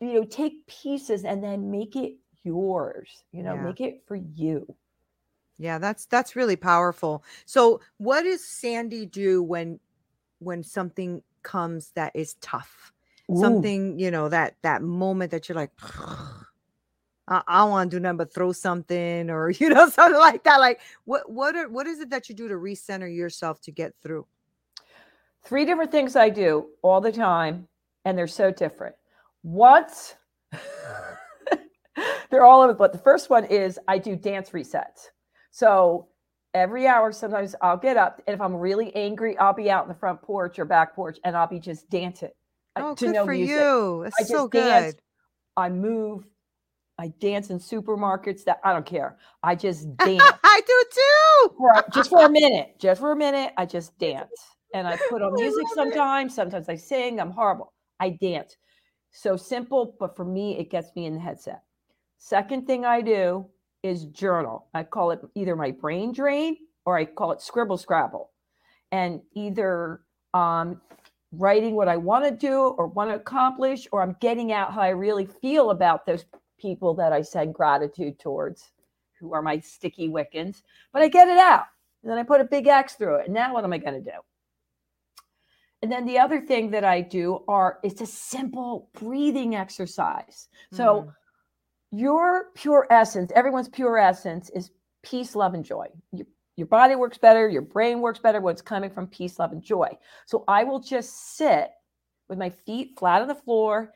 you 0.00 0.14
know, 0.14 0.24
take 0.24 0.64
pieces 0.68 1.24
and 1.24 1.42
then 1.42 1.70
make 1.70 1.96
it 1.96 2.14
yours. 2.44 3.24
You 3.32 3.42
know, 3.42 3.54
Yeah. 3.54 3.62
make 3.62 3.80
it 3.80 4.04
for 4.06 4.14
you. 4.14 4.66
Yeah, 5.58 5.78
that's 5.78 6.06
that's 6.06 6.36
really 6.36 6.56
powerful. 6.56 7.24
So, 7.44 7.80
what 7.98 8.22
does 8.22 8.44
Sandy 8.44 9.06
do 9.06 9.42
when 9.42 9.78
when 10.38 10.62
something 10.62 11.22
comes 11.42 11.90
that 11.94 12.12
is 12.14 12.34
tough? 12.34 12.92
Ooh. 13.32 13.40
Something 13.40 13.98
you 13.98 14.10
know 14.10 14.28
that 14.28 14.56
that 14.62 14.82
moment 14.82 15.30
that 15.32 15.48
you're 15.48 15.56
like. 15.56 15.70
I, 17.26 17.42
I 17.46 17.64
want 17.64 17.90
to 17.90 17.96
do 17.96 18.00
nothing 18.00 18.18
but 18.18 18.34
throw 18.34 18.52
something 18.52 19.30
or 19.30 19.50
you 19.58 19.68
know 19.68 19.88
something 19.88 20.18
like 20.18 20.44
that. 20.44 20.60
Like 20.60 20.80
what 21.04 21.30
what 21.30 21.56
are 21.56 21.68
what 21.68 21.86
is 21.86 22.00
it 22.00 22.10
that 22.10 22.28
you 22.28 22.34
do 22.34 22.48
to 22.48 22.54
recenter 22.54 23.14
yourself 23.14 23.60
to 23.62 23.72
get 23.72 23.94
through? 24.02 24.26
three 25.44 25.64
different 25.64 25.90
things 25.90 26.16
I 26.16 26.30
do 26.30 26.66
all 26.82 27.00
the 27.00 27.12
time, 27.12 27.68
and 28.04 28.16
they're 28.16 28.26
so 28.26 28.50
different. 28.50 28.94
What? 29.42 30.16
they're 32.30 32.44
all 32.44 32.62
over, 32.62 32.74
but 32.74 32.92
the 32.92 32.98
first 32.98 33.30
one 33.30 33.44
is 33.44 33.78
I 33.86 33.98
do 33.98 34.16
dance 34.16 34.50
resets. 34.50 35.08
So 35.50 36.08
every 36.54 36.86
hour, 36.86 37.12
sometimes 37.12 37.54
I'll 37.60 37.76
get 37.76 37.96
up, 37.96 38.22
and 38.26 38.34
if 38.34 38.40
I'm 38.40 38.54
really 38.54 38.94
angry, 38.96 39.36
I'll 39.38 39.54
be 39.54 39.70
out 39.70 39.84
in 39.84 39.88
the 39.88 39.94
front 39.94 40.22
porch 40.22 40.58
or 40.58 40.64
back 40.64 40.94
porch, 40.94 41.18
and 41.24 41.36
I'll 41.36 41.46
be 41.46 41.60
just 41.60 41.88
dancing. 41.90 42.30
Oh, 42.76 42.94
to 42.96 43.06
good 43.06 43.14
no 43.14 43.24
for 43.24 43.32
music. 43.32 43.56
you. 43.56 44.00
That's 44.02 44.16
I 44.18 44.22
just 44.22 44.30
so 44.30 44.48
dance. 44.48 44.94
good. 44.94 45.02
I 45.56 45.68
move. 45.68 46.24
I 46.98 47.08
dance 47.20 47.50
in 47.50 47.58
supermarkets. 47.58 48.44
That 48.44 48.60
I 48.64 48.72
don't 48.72 48.86
care. 48.86 49.18
I 49.42 49.54
just 49.54 49.96
dance 49.98 50.22
I 50.42 50.60
do 50.66 50.84
too. 50.92 51.54
for 51.56 51.84
just 51.92 52.10
for 52.10 52.26
a 52.26 52.30
minute, 52.30 52.74
just 52.78 53.00
for 53.00 53.12
a 53.12 53.16
minute, 53.16 53.52
I 53.56 53.66
just 53.66 53.98
dance. 53.98 54.30
And 54.74 54.88
I 54.88 54.98
put 55.08 55.22
on 55.22 55.34
music 55.34 55.62
love 55.76 55.86
it. 55.86 55.92
sometimes. 55.92 56.34
Sometimes 56.34 56.68
I 56.68 56.76
sing. 56.76 57.20
I'm 57.20 57.30
horrible. 57.30 57.72
I 58.00 58.10
dance. 58.10 58.56
So 59.12 59.36
simple, 59.36 59.94
but 60.00 60.16
for 60.16 60.24
me, 60.24 60.58
it 60.58 60.70
gets 60.70 60.88
me 60.96 61.06
in 61.06 61.14
the 61.14 61.20
headset. 61.20 61.62
Second 62.18 62.66
thing 62.66 62.84
I 62.84 63.00
do 63.00 63.46
is 63.84 64.06
journal. 64.06 64.66
I 64.74 64.82
call 64.82 65.12
it 65.12 65.20
either 65.36 65.54
my 65.54 65.70
brain 65.70 66.10
drain 66.12 66.56
or 66.86 66.98
I 66.98 67.04
call 67.04 67.30
it 67.30 67.40
scribble 67.40 67.76
scrabble. 67.76 68.30
And 68.90 69.20
either 69.34 70.00
um, 70.32 70.80
writing 71.32 71.74
what 71.74 71.88
I 71.88 71.96
want 71.96 72.24
to 72.24 72.30
do 72.30 72.74
or 72.78 72.86
want 72.86 73.10
to 73.10 73.16
accomplish, 73.16 73.86
or 73.92 74.02
I'm 74.02 74.16
getting 74.20 74.52
out 74.52 74.72
how 74.72 74.80
I 74.80 74.88
really 74.88 75.26
feel 75.26 75.70
about 75.70 76.06
those 76.06 76.24
people 76.58 76.94
that 76.94 77.12
I 77.12 77.22
said 77.22 77.52
gratitude 77.52 78.18
towards, 78.18 78.70
who 79.18 79.32
are 79.34 79.42
my 79.42 79.58
sticky 79.58 80.08
Wiccans. 80.08 80.62
But 80.92 81.02
I 81.02 81.08
get 81.08 81.28
it 81.28 81.38
out. 81.38 81.64
And 82.02 82.10
then 82.10 82.18
I 82.18 82.22
put 82.22 82.40
a 82.40 82.44
big 82.44 82.66
X 82.66 82.94
through 82.94 83.16
it. 83.16 83.26
And 83.26 83.34
now 83.34 83.54
what 83.54 83.64
am 83.64 83.72
I 83.72 83.78
going 83.78 83.94
to 83.94 84.10
do? 84.10 84.18
And 85.82 85.92
then 85.92 86.06
the 86.06 86.18
other 86.18 86.40
thing 86.40 86.70
that 86.70 86.84
I 86.84 87.02
do 87.02 87.44
are 87.46 87.78
it's 87.82 88.00
a 88.00 88.06
simple 88.06 88.88
breathing 88.94 89.54
exercise. 89.54 90.48
So 90.72 91.02
Mm. 91.02 91.14
your 91.90 92.50
pure 92.54 92.86
essence, 92.90 93.30
everyone's 93.34 93.68
pure 93.68 93.98
essence 93.98 94.50
is 94.50 94.70
peace, 95.02 95.36
love, 95.36 95.54
and 95.54 95.64
joy. 95.64 95.88
Your, 96.12 96.26
your 96.56 96.66
body 96.68 96.94
works 96.94 97.18
better, 97.18 97.48
your 97.48 97.62
brain 97.62 98.00
works 98.00 98.18
better 98.18 98.40
when 98.40 98.52
it's 98.52 98.62
coming 98.62 98.90
from 98.90 99.06
peace, 99.08 99.38
love, 99.38 99.52
and 99.52 99.62
joy. 99.62 99.88
So 100.26 100.44
I 100.48 100.64
will 100.64 100.80
just 100.80 101.36
sit 101.36 101.70
with 102.28 102.38
my 102.38 102.48
feet 102.48 102.98
flat 102.98 103.20
on 103.20 103.28
the 103.28 103.34
floor, 103.34 103.92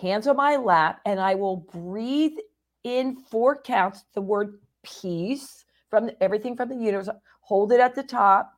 hands 0.00 0.26
on 0.26 0.36
my 0.36 0.56
lap, 0.56 1.00
and 1.04 1.20
I 1.20 1.34
will 1.34 1.56
breathe 1.56 2.36
in 2.82 3.16
four 3.16 3.60
counts 3.60 4.04
the 4.14 4.20
word 4.20 4.60
peace 4.82 5.64
from 5.88 6.06
the- 6.06 6.22
everything 6.22 6.56
from 6.56 6.68
the 6.68 6.76
universe, 6.76 7.08
hold 7.40 7.72
it 7.72 7.80
at 7.80 7.94
the 7.94 8.02
top, 8.02 8.52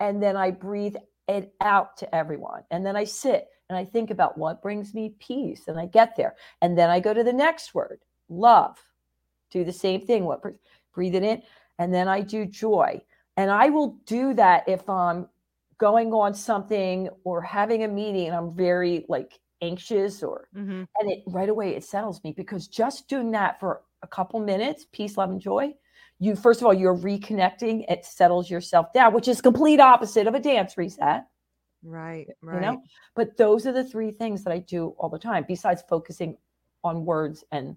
and 0.00 0.22
then 0.22 0.36
I 0.36 0.50
breathe 0.50 0.96
it 1.26 1.54
out 1.60 1.96
to 1.98 2.14
everyone. 2.14 2.64
And 2.70 2.84
then 2.86 2.96
I 2.96 3.04
sit 3.04 3.48
and 3.68 3.76
I 3.76 3.84
think 3.84 4.10
about 4.10 4.38
what 4.38 4.62
brings 4.62 4.94
me 4.94 5.14
peace, 5.18 5.68
and 5.68 5.78
I 5.78 5.86
get 5.86 6.16
there. 6.16 6.36
And 6.62 6.78
then 6.78 6.88
I 6.88 7.00
go 7.00 7.12
to 7.12 7.22
the 7.22 7.32
next 7.32 7.74
word, 7.74 8.00
love. 8.28 8.82
Do 9.50 9.64
the 9.64 9.72
same 9.72 10.06
thing. 10.06 10.24
What 10.24 10.42
breathe 10.94 11.14
it 11.14 11.22
in, 11.22 11.42
and 11.78 11.92
then 11.92 12.08
I 12.08 12.22
do 12.22 12.46
joy. 12.46 13.02
And 13.36 13.50
I 13.50 13.68
will 13.68 13.98
do 14.04 14.34
that 14.34 14.68
if 14.68 14.88
I'm 14.88 15.28
going 15.78 16.12
on 16.12 16.34
something 16.34 17.08
or 17.24 17.40
having 17.40 17.84
a 17.84 17.88
meeting 17.88 18.26
and 18.26 18.36
I'm 18.36 18.54
very 18.54 19.06
like 19.08 19.38
anxious 19.62 20.22
or 20.22 20.48
Mhm. 20.52 20.88
and 21.00 21.10
it 21.10 21.22
right 21.26 21.48
away 21.48 21.74
it 21.76 21.84
settles 21.84 22.22
me 22.24 22.32
because 22.32 22.68
just 22.68 23.08
doing 23.08 23.30
that 23.32 23.60
for 23.60 23.82
a 24.02 24.06
couple 24.08 24.40
minutes, 24.40 24.86
peace, 24.92 25.16
love, 25.16 25.30
and 25.30 25.40
joy, 25.40 25.74
you 26.20 26.36
first 26.36 26.60
of 26.60 26.66
all, 26.66 26.74
you're 26.74 26.96
reconnecting, 26.96 27.84
it 27.90 28.04
settles 28.04 28.50
yourself 28.50 28.92
down, 28.92 29.12
which 29.14 29.28
is 29.28 29.40
complete 29.40 29.80
opposite 29.80 30.26
of 30.26 30.34
a 30.34 30.40
dance 30.40 30.76
reset. 30.78 31.26
Right, 31.82 32.26
you 32.50 32.60
know? 32.60 32.82
but 33.14 33.36
those 33.36 33.66
are 33.66 33.72
the 33.72 33.84
three 33.84 34.10
things 34.10 34.42
that 34.44 34.52
i 34.52 34.58
do 34.58 34.88
all 34.98 35.08
the 35.08 35.18
time 35.18 35.44
besides 35.46 35.82
focusing 35.88 36.36
on 36.84 37.04
words 37.04 37.44
and 37.52 37.76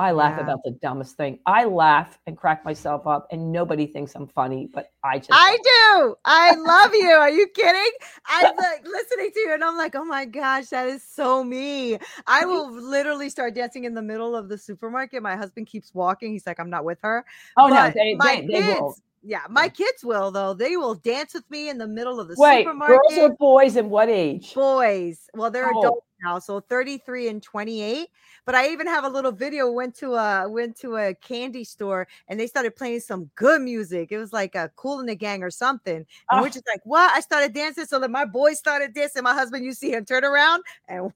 i 0.00 0.10
laugh 0.10 0.34
Yeah. 0.36 0.44
about 0.44 0.60
the 0.64 0.72
dumbest 0.82 1.16
thing 1.16 1.38
i 1.46 1.64
laugh 1.64 2.18
and 2.26 2.36
crack 2.36 2.64
myself 2.64 3.06
up 3.06 3.26
and 3.30 3.52
nobody 3.52 3.86
thinks 3.86 4.14
i'm 4.14 4.26
funny 4.26 4.68
but 4.72 4.90
i 5.04 5.18
just 5.18 5.30
I 5.32 5.56
do. 5.62 6.14
I 6.24 6.54
love 6.54 6.94
you. 6.94 7.10
Are 7.10 7.30
you 7.30 7.46
kidding? 7.54 7.90
I'm 8.26 8.56
like 8.66 8.84
listening 8.84 9.30
to 9.32 9.40
you 9.40 9.54
and 9.54 9.62
I'm 9.64 9.76
like, 9.76 9.94
oh 9.94 10.04
my 10.04 10.24
gosh, 10.24 10.66
that 10.68 10.88
is 10.88 11.02
so 11.04 11.44
me. 11.44 11.98
I 12.26 12.44
will 12.44 12.70
literally 12.72 13.30
start 13.30 13.54
dancing 13.54 13.84
in 13.84 13.94
the 13.94 14.02
middle 14.02 14.34
of 14.34 14.48
the 14.48 14.58
supermarket. 14.58 15.22
My 15.22 15.36
husband 15.36 15.66
keeps 15.66 15.94
walking. 15.94 16.32
He's 16.32 16.46
like, 16.46 16.58
I'm 16.60 16.70
not 16.70 16.84
with 16.84 16.98
her. 17.02 17.24
oh 17.56 17.68
no 17.68 17.90
they, 17.94 18.14
my 18.14 18.36
they, 18.40 18.46
they 18.46 18.52
kids, 18.62 18.66
will 18.80 18.96
yeah, 19.22 19.42
my 19.50 19.68
kids 19.68 20.02
will 20.04 20.30
though. 20.30 20.54
They 20.54 20.76
will 20.76 20.94
dance 20.94 21.34
with 21.34 21.48
me 21.50 21.68
in 21.68 21.76
the 21.78 21.88
middle 21.88 22.18
of 22.20 22.28
the 22.28 22.34
wait 22.38 22.64
supermarket. 22.64 23.02
girls 23.10 23.18
or 23.18 23.36
boys 23.36 23.76
and 23.76 23.90
what 23.90 24.08
age 24.08 24.54
boys. 24.54 25.28
Well, 25.34 25.50
they're 25.50 25.70
Oh. 25.74 25.78
adults 25.78 26.06
now, 26.22 26.38
so 26.38 26.60
33 26.60 27.28
and 27.28 27.42
28. 27.42 28.08
But 28.44 28.54
I 28.54 28.68
even 28.68 28.86
have 28.86 29.04
a 29.04 29.08
little 29.08 29.32
video. 29.32 29.70
Went 29.70 29.94
to 29.96 30.14
a 30.14 30.48
went 30.48 30.76
to 30.80 30.96
a 30.96 31.14
candy 31.14 31.64
store 31.64 32.08
and 32.28 32.38
they 32.38 32.46
started 32.46 32.76
playing 32.76 33.00
some 33.00 33.30
good 33.36 33.60
music. 33.62 34.12
It 34.12 34.18
was 34.18 34.32
like 34.32 34.54
a 34.54 34.70
Kool 34.76 35.04
& 35.04 35.06
the 35.06 35.14
Gang 35.14 35.42
or 35.42 35.50
something. 35.50 35.96
And 35.96 36.06
Oh. 36.30 36.40
we're 36.40 36.50
just 36.50 36.66
like, 36.66 36.80
what? 36.84 37.10
I 37.12 37.20
started 37.20 37.52
dancing. 37.54 37.86
So 37.86 37.98
then 37.98 38.12
my 38.12 38.24
boys 38.24 38.58
started 38.58 38.94
dancing. 38.94 39.22
My 39.22 39.34
husband, 39.34 39.64
you 39.64 39.72
see 39.72 39.92
him 39.92 40.04
turn 40.04 40.24
around 40.24 40.62
and 40.88 41.12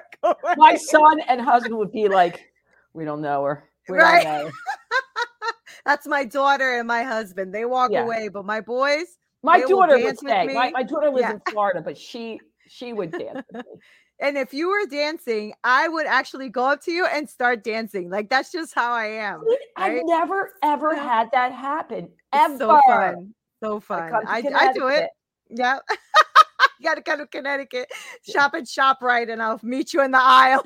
my 0.57 0.75
son 0.75 1.19
and 1.27 1.41
husband 1.41 1.77
would 1.77 1.91
be 1.91 2.07
like 2.07 2.51
we 2.93 3.05
don't 3.05 3.21
know 3.21 3.43
her 3.43 3.69
we 3.89 3.97
Right. 3.97 4.23
don't 4.23 4.33
know 4.33 4.45
her. 4.47 4.51
That's 5.85 6.07
my 6.07 6.25
daughter 6.25 6.77
and 6.79 6.87
my 6.87 7.03
husband. 7.03 7.53
They 7.53 7.65
walk 7.65 7.91
Yeah. 7.91 8.03
away, 8.03 8.29
but 8.29 8.45
my 8.45 8.59
boys, 8.61 9.17
my 9.43 9.59
daughter 9.61 9.99
would 9.99 10.17
stay 10.17 10.47
my, 10.53 10.71
my 10.71 10.83
daughter 10.83 11.09
lives 11.09 11.21
Yeah. 11.21 11.33
in 11.33 11.41
florida 11.49 11.81
but 11.81 11.97
she 11.97 12.39
she 12.67 12.93
would 12.93 13.11
dance 13.11 13.43
with 13.51 13.65
me. 13.65 13.71
And 14.19 14.37
if 14.37 14.53
you 14.53 14.69
were 14.69 14.85
dancing, 14.89 15.53
I 15.63 15.87
would 15.87 16.07
actually 16.07 16.49
go 16.49 16.65
up 16.65 16.81
to 16.83 16.91
you 16.91 17.05
and 17.05 17.29
start 17.29 17.63
dancing. 17.63 18.09
Like 18.09 18.29
that's 18.29 18.51
just 18.51 18.73
how 18.73 18.93
I 18.93 19.05
am. 19.05 19.43
i've 19.75 20.01
never 20.05 20.53
ever 20.63 20.95
had 20.95 21.29
that 21.31 21.51
happen 21.51 22.09
ever 22.33 22.53
It's 22.53 22.59
so 22.59 22.79
fun. 22.87 23.33
So 23.63 23.79
fun. 23.79 24.11
to 24.11 24.29
I, 24.29 24.43
I 24.55 24.73
do 24.73 24.87
it. 24.87 25.09
Yeah. 25.49 25.79
you 26.79 26.83
got 26.83 26.95
to 26.95 27.01
come 27.01 27.19
to 27.19 27.27
Connecticut, 27.27 27.89
shop 28.27 28.53
at 28.53 28.63
ShopRite, 28.63 29.31
and 29.31 29.41
I'll 29.41 29.59
meet 29.63 29.93
you 29.93 30.03
in 30.03 30.11
the 30.11 30.21
aisle. 30.21 30.63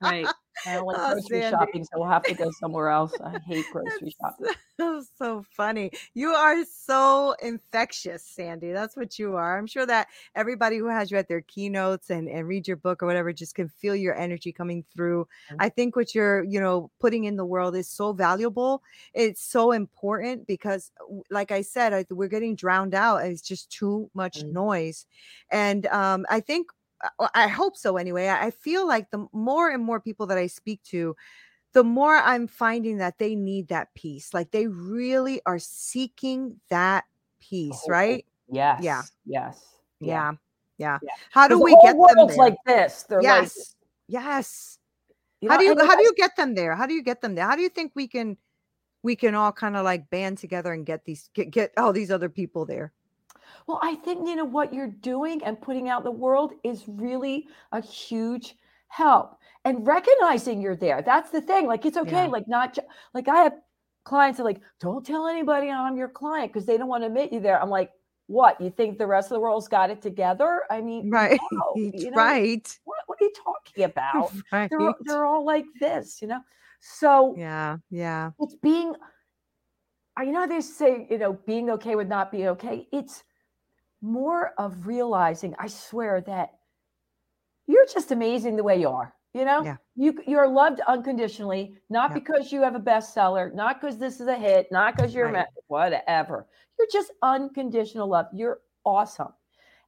Right. 0.00 0.26
I 0.66 0.72
don't 0.74 0.86
like 0.86 1.00
Oh, 1.00 1.06
grocery 1.06 1.40
Sandy. 1.40 1.42
shopping, 1.42 1.84
so 1.84 1.98
we'll 1.98 2.08
have 2.10 2.26
to 2.26 2.34
go 2.34 2.50
somewhere 2.50 2.88
else. 2.88 3.20
I 3.20 3.38
hate 3.46 3.68
grocery 3.70 4.10
shopping. 4.20 4.50
That's 4.78 5.10
so 5.18 5.44
funny. 5.50 5.90
You 6.14 6.30
are 6.30 6.64
so 6.64 7.34
infectious, 7.42 8.24
Sandy. 8.24 8.72
That's 8.72 8.96
what 8.96 9.18
you 9.18 9.34
are. 9.36 9.58
I'm 9.58 9.66
sure 9.66 9.86
that 9.86 10.08
everybody 10.36 10.78
who 10.78 10.86
has 10.88 11.10
you 11.10 11.16
at 11.18 11.28
their 11.28 11.40
keynotes 11.40 12.10
and, 12.10 12.28
and 12.28 12.46
read 12.46 12.68
your 12.68 12.76
book 12.76 13.02
or 13.02 13.06
whatever 13.06 13.32
just 13.32 13.54
can 13.56 13.68
feel 13.68 13.96
your 13.96 14.16
energy 14.16 14.52
coming 14.52 14.84
through. 14.94 15.26
Mhm. 15.50 15.56
I 15.58 15.68
think 15.68 15.96
what 15.96 16.14
you're, 16.14 16.44
you 16.44 16.60
know, 16.60 16.90
putting 17.00 17.24
in 17.24 17.36
the 17.36 17.44
world 17.44 17.74
is 17.74 17.88
so 17.88 18.12
valuable. 18.12 18.82
It's 19.14 19.42
so 19.42 19.72
important 19.72 20.46
because, 20.46 20.92
like 21.30 21.50
I 21.50 21.62
said, 21.62 21.92
I, 21.92 22.04
we're 22.10 22.28
getting 22.28 22.54
drowned 22.54 22.94
out. 22.94 23.24
It's 23.24 23.42
just 23.42 23.70
too 23.70 24.10
much 24.14 24.44
Mhm. 24.44 24.52
noise. 24.52 25.06
And 25.50 25.86
um, 25.86 26.24
I 26.30 26.40
think, 26.40 26.68
I 27.34 27.48
hope 27.48 27.76
so 27.76 27.96
anyway. 27.96 28.28
I 28.28 28.50
feel 28.50 28.86
like 28.86 29.10
the 29.10 29.26
more 29.32 29.70
and 29.70 29.84
more 29.84 30.00
people 30.00 30.26
that 30.26 30.38
I 30.38 30.48
speak 30.48 30.82
to, 30.84 31.14
the 31.72 31.84
more 31.84 32.16
I'm 32.16 32.46
finding 32.46 32.98
that 32.98 33.18
they 33.18 33.34
need 33.34 33.68
that 33.68 33.94
peace. 33.94 34.34
Like 34.34 34.50
they 34.50 34.66
really 34.66 35.40
are 35.46 35.58
seeking 35.58 36.60
that 36.70 37.04
peace, 37.40 37.80
Oh, 37.86 37.90
right? 37.90 38.24
Yes. 38.50 38.82
Yeah. 38.82 39.02
Yes. 39.26 39.64
Yeah. 40.00 40.32
Yeah. 40.78 40.98
Yeah. 41.02 41.10
How 41.30 41.48
do 41.48 41.60
we 41.60 41.72
whole 41.72 41.82
get 41.82 42.16
them 42.16 42.26
there? 42.28 42.36
like 42.36 42.56
this. 42.66 43.02
They're 43.04 43.22
yes. 43.22 43.56
like, 43.56 43.66
yes. 44.08 44.78
you 45.40 45.50
how 45.50 45.56
know, 45.56 45.74
do 45.74 45.82
you 45.82 45.86
how 45.86 45.96
do 45.96 46.02
you 46.02 46.14
get 46.16 46.36
them 46.36 46.54
there? 46.54 46.74
How 46.74 46.86
do 46.86 46.94
you 46.94 47.02
get 47.02 47.20
them 47.20 47.34
there? 47.34 47.44
How 47.44 47.56
do 47.56 47.62
you 47.62 47.68
think 47.68 47.92
we 47.94 48.08
can 48.08 48.36
we 49.02 49.14
can 49.16 49.34
all 49.34 49.52
kind 49.52 49.76
of 49.76 49.84
like 49.84 50.10
band 50.10 50.38
together 50.38 50.72
and 50.72 50.86
get 50.86 51.04
these 51.04 51.30
get, 51.34 51.50
get 51.50 51.72
all 51.76 51.92
these 51.92 52.10
other 52.10 52.28
people 52.28 52.64
there? 52.64 52.92
Well, 53.66 53.80
I 53.82 53.94
think 53.96 54.26
you 54.28 54.36
know 54.36 54.44
what 54.44 54.72
you're 54.72 54.86
doing 54.86 55.42
and 55.44 55.60
putting 55.60 55.88
out 55.88 56.00
in 56.00 56.04
the 56.04 56.10
world 56.10 56.52
is 56.64 56.84
really 56.86 57.48
a 57.72 57.80
huge 57.80 58.56
help. 58.88 59.38
And 59.64 59.86
recognizing 59.86 60.60
you're 60.60 60.76
there. 60.76 61.02
That's 61.02 61.30
the 61.30 61.40
thing. 61.40 61.66
Like 61.66 61.84
it's 61.84 61.96
okay. 61.96 62.24
Yeah. 62.24 62.26
Like 62.26 62.48
not 62.48 62.78
like 63.12 63.28
I 63.28 63.42
have 63.42 63.54
clients 64.04 64.38
that 64.38 64.44
like, 64.44 64.60
don't 64.80 65.04
tell 65.04 65.26
anybody 65.26 65.70
I'm 65.70 65.96
your 65.96 66.08
client 66.08 66.52
because 66.52 66.64
they 66.64 66.78
don't 66.78 66.88
want 66.88 67.02
to 67.02 67.08
admit 67.08 67.32
you 67.32 67.40
there. 67.40 67.60
I'm 67.60 67.68
like, 67.68 67.90
what? 68.26 68.60
You 68.60 68.70
think 68.70 68.98
the 68.98 69.06
rest 69.06 69.26
of 69.26 69.34
the 69.34 69.40
world's 69.40 69.68
got 69.68 69.90
it 69.90 70.00
together? 70.00 70.62
I 70.70 70.80
mean, 70.80 71.10
Right. 71.10 71.38
no, 71.52 71.72
you 71.76 72.10
know, 72.10 72.16
right. 72.16 72.78
What, 72.84 72.98
what 73.06 73.20
are 73.20 73.24
you 73.24 73.32
talking 73.44 73.84
about? 73.84 74.32
Right. 74.52 74.70
They're 74.70 74.80
all, 74.80 74.94
they're 75.00 75.26
all 75.26 75.44
like 75.44 75.64
this, 75.80 76.22
you 76.22 76.28
know. 76.28 76.40
So 76.80 77.34
Yeah. 77.36 77.78
Yeah. 77.90 78.30
it's 78.38 78.54
being 78.54 78.94
you 80.24 80.32
know 80.32 80.46
they 80.46 80.60
say 80.60 81.06
you 81.10 81.18
know 81.18 81.32
being 81.46 81.70
okay 81.70 81.94
with 81.94 82.08
not 82.08 82.32
being 82.32 82.48
okay 82.48 82.88
it's 82.92 83.22
more 84.00 84.52
of 84.58 84.86
realizing 84.86 85.54
i 85.58 85.66
swear 85.66 86.20
that 86.20 86.50
you're 87.66 87.86
just 87.86 88.10
amazing 88.12 88.56
the 88.56 88.62
way 88.62 88.78
you 88.80 88.88
are 88.88 89.14
you 89.34 89.44
know 89.44 89.64
Yeah. 89.64 89.76
you 89.96 90.18
you're 90.26 90.48
loved 90.48 90.80
unconditionally 90.86 91.74
not 91.90 92.10
Yeah. 92.10 92.14
because 92.14 92.52
you 92.52 92.62
have 92.62 92.74
a 92.74 92.80
bestseller 92.80 93.52
not 93.54 93.80
because 93.80 93.98
this 93.98 94.20
is 94.20 94.28
a 94.28 94.36
hit 94.36 94.68
not 94.70 94.96
because 94.96 95.14
you're 95.14 95.30
Right. 95.30 95.46
whatever 95.66 96.46
you're 96.78 96.88
just 96.92 97.12
unconditional 97.22 98.08
love 98.08 98.26
you're 98.32 98.60
awesome 98.84 99.32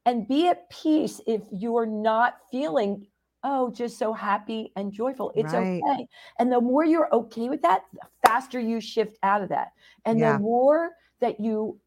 and 0.06 0.26
be 0.26 0.48
at 0.48 0.68
peace 0.70 1.20
if 1.26 1.42
you're 1.52 1.86
not 1.86 2.38
feeling 2.50 3.06
oh 3.44 3.70
just 3.70 3.96
so 3.98 4.12
happy 4.12 4.72
and 4.76 4.92
joyful 4.92 5.32
it's 5.34 5.54
Right. 5.54 5.80
okay 5.86 6.06
and 6.38 6.52
the 6.52 6.60
more 6.60 6.84
you're 6.84 7.08
okay 7.14 7.48
with 7.48 7.62
that 7.62 7.84
the 7.94 8.00
faster 8.26 8.58
you 8.60 8.80
shift 8.80 9.16
out 9.22 9.40
of 9.42 9.48
that 9.50 9.72
and 10.04 10.18
Yeah. 10.18 10.32
the 10.36 10.38
more 10.40 10.90
that 11.20 11.38
you 11.40 11.78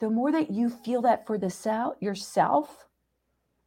the 0.00 0.10
more 0.10 0.32
that 0.32 0.50
you 0.50 0.70
feel 0.70 1.02
that 1.02 1.26
for 1.26 1.38
the 1.38 1.50
self 1.50 1.96
yourself 2.00 2.86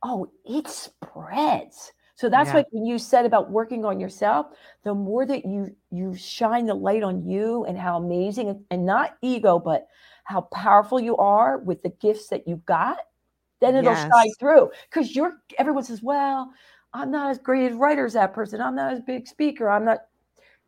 oh 0.04 0.30
it 0.46 0.68
spreads. 0.68 1.92
So 2.16 2.30
that's 2.30 2.50
Yeah. 2.54 2.64
when 2.72 2.86
you 2.86 3.00
said 3.00 3.26
about 3.26 3.50
working 3.52 3.86
on 3.86 4.00
yourself 4.00 4.48
the 4.84 4.94
more 4.94 5.26
that 5.26 5.46
you 5.46 5.76
you 5.92 6.14
shine 6.16 6.66
the 6.66 6.74
light 6.76 7.04
on 7.04 7.28
you 7.28 7.66
and 7.66 7.78
how 7.78 7.98
amazing 7.98 8.66
and- 8.72 8.86
not 8.86 9.18
ego 9.22 9.60
but 9.60 9.88
how 10.26 10.42
powerful 10.54 11.00
you 11.00 11.18
are 11.18 11.58
with 11.60 11.82
the 11.84 11.90
gifts 11.90 12.28
that 12.30 12.48
you've 12.48 12.66
got 12.66 12.98
then 13.62 13.76
it'll 13.76 13.96
shine 13.96 14.32
through. 14.40 14.70
Because 14.90 15.16
you're 15.16 15.42
everyone 15.58 15.84
says 15.84 16.02
well 16.04 16.52
i'm 16.94 17.10
not 17.12 17.30
as 17.32 17.38
great 17.40 17.72
a 17.72 17.76
writer 17.76 18.06
as 18.06 18.14
that 18.14 18.34
person. 18.34 18.62
I'm 18.62 18.76
not 18.76 18.94
as 18.94 19.02
big 19.02 19.28
speaker. 19.28 19.70
I'm 19.70 19.86
not 19.86 20.00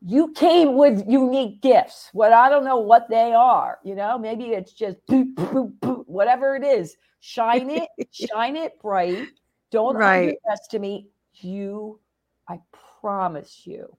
you 0.01 0.31
came 0.33 0.75
with 0.75 1.03
unique 1.07 1.61
gifts. 1.61 2.09
What 2.13 2.33
I 2.33 2.49
don't 2.49 2.65
know 2.65 2.77
what 2.77 3.09
they 3.09 3.33
are, 3.33 3.79
you 3.83 3.95
know, 3.95 4.17
maybe 4.17 4.45
it's 4.45 4.73
just 4.73 4.97
boop, 5.07 5.33
boop, 5.35 5.79
boop, 5.79 6.03
whatever 6.07 6.55
it 6.55 6.63
is. 6.63 6.95
Shine 7.19 7.69
it, 7.69 7.89
shine 8.11 8.55
it 8.55 8.79
bright. 8.81 9.27
Don't 9.71 9.95
Right. 9.95 10.35
underestimate 10.47 11.09
you. 11.35 11.99
I 12.47 12.59
promise 13.01 13.65
you, 13.65 13.97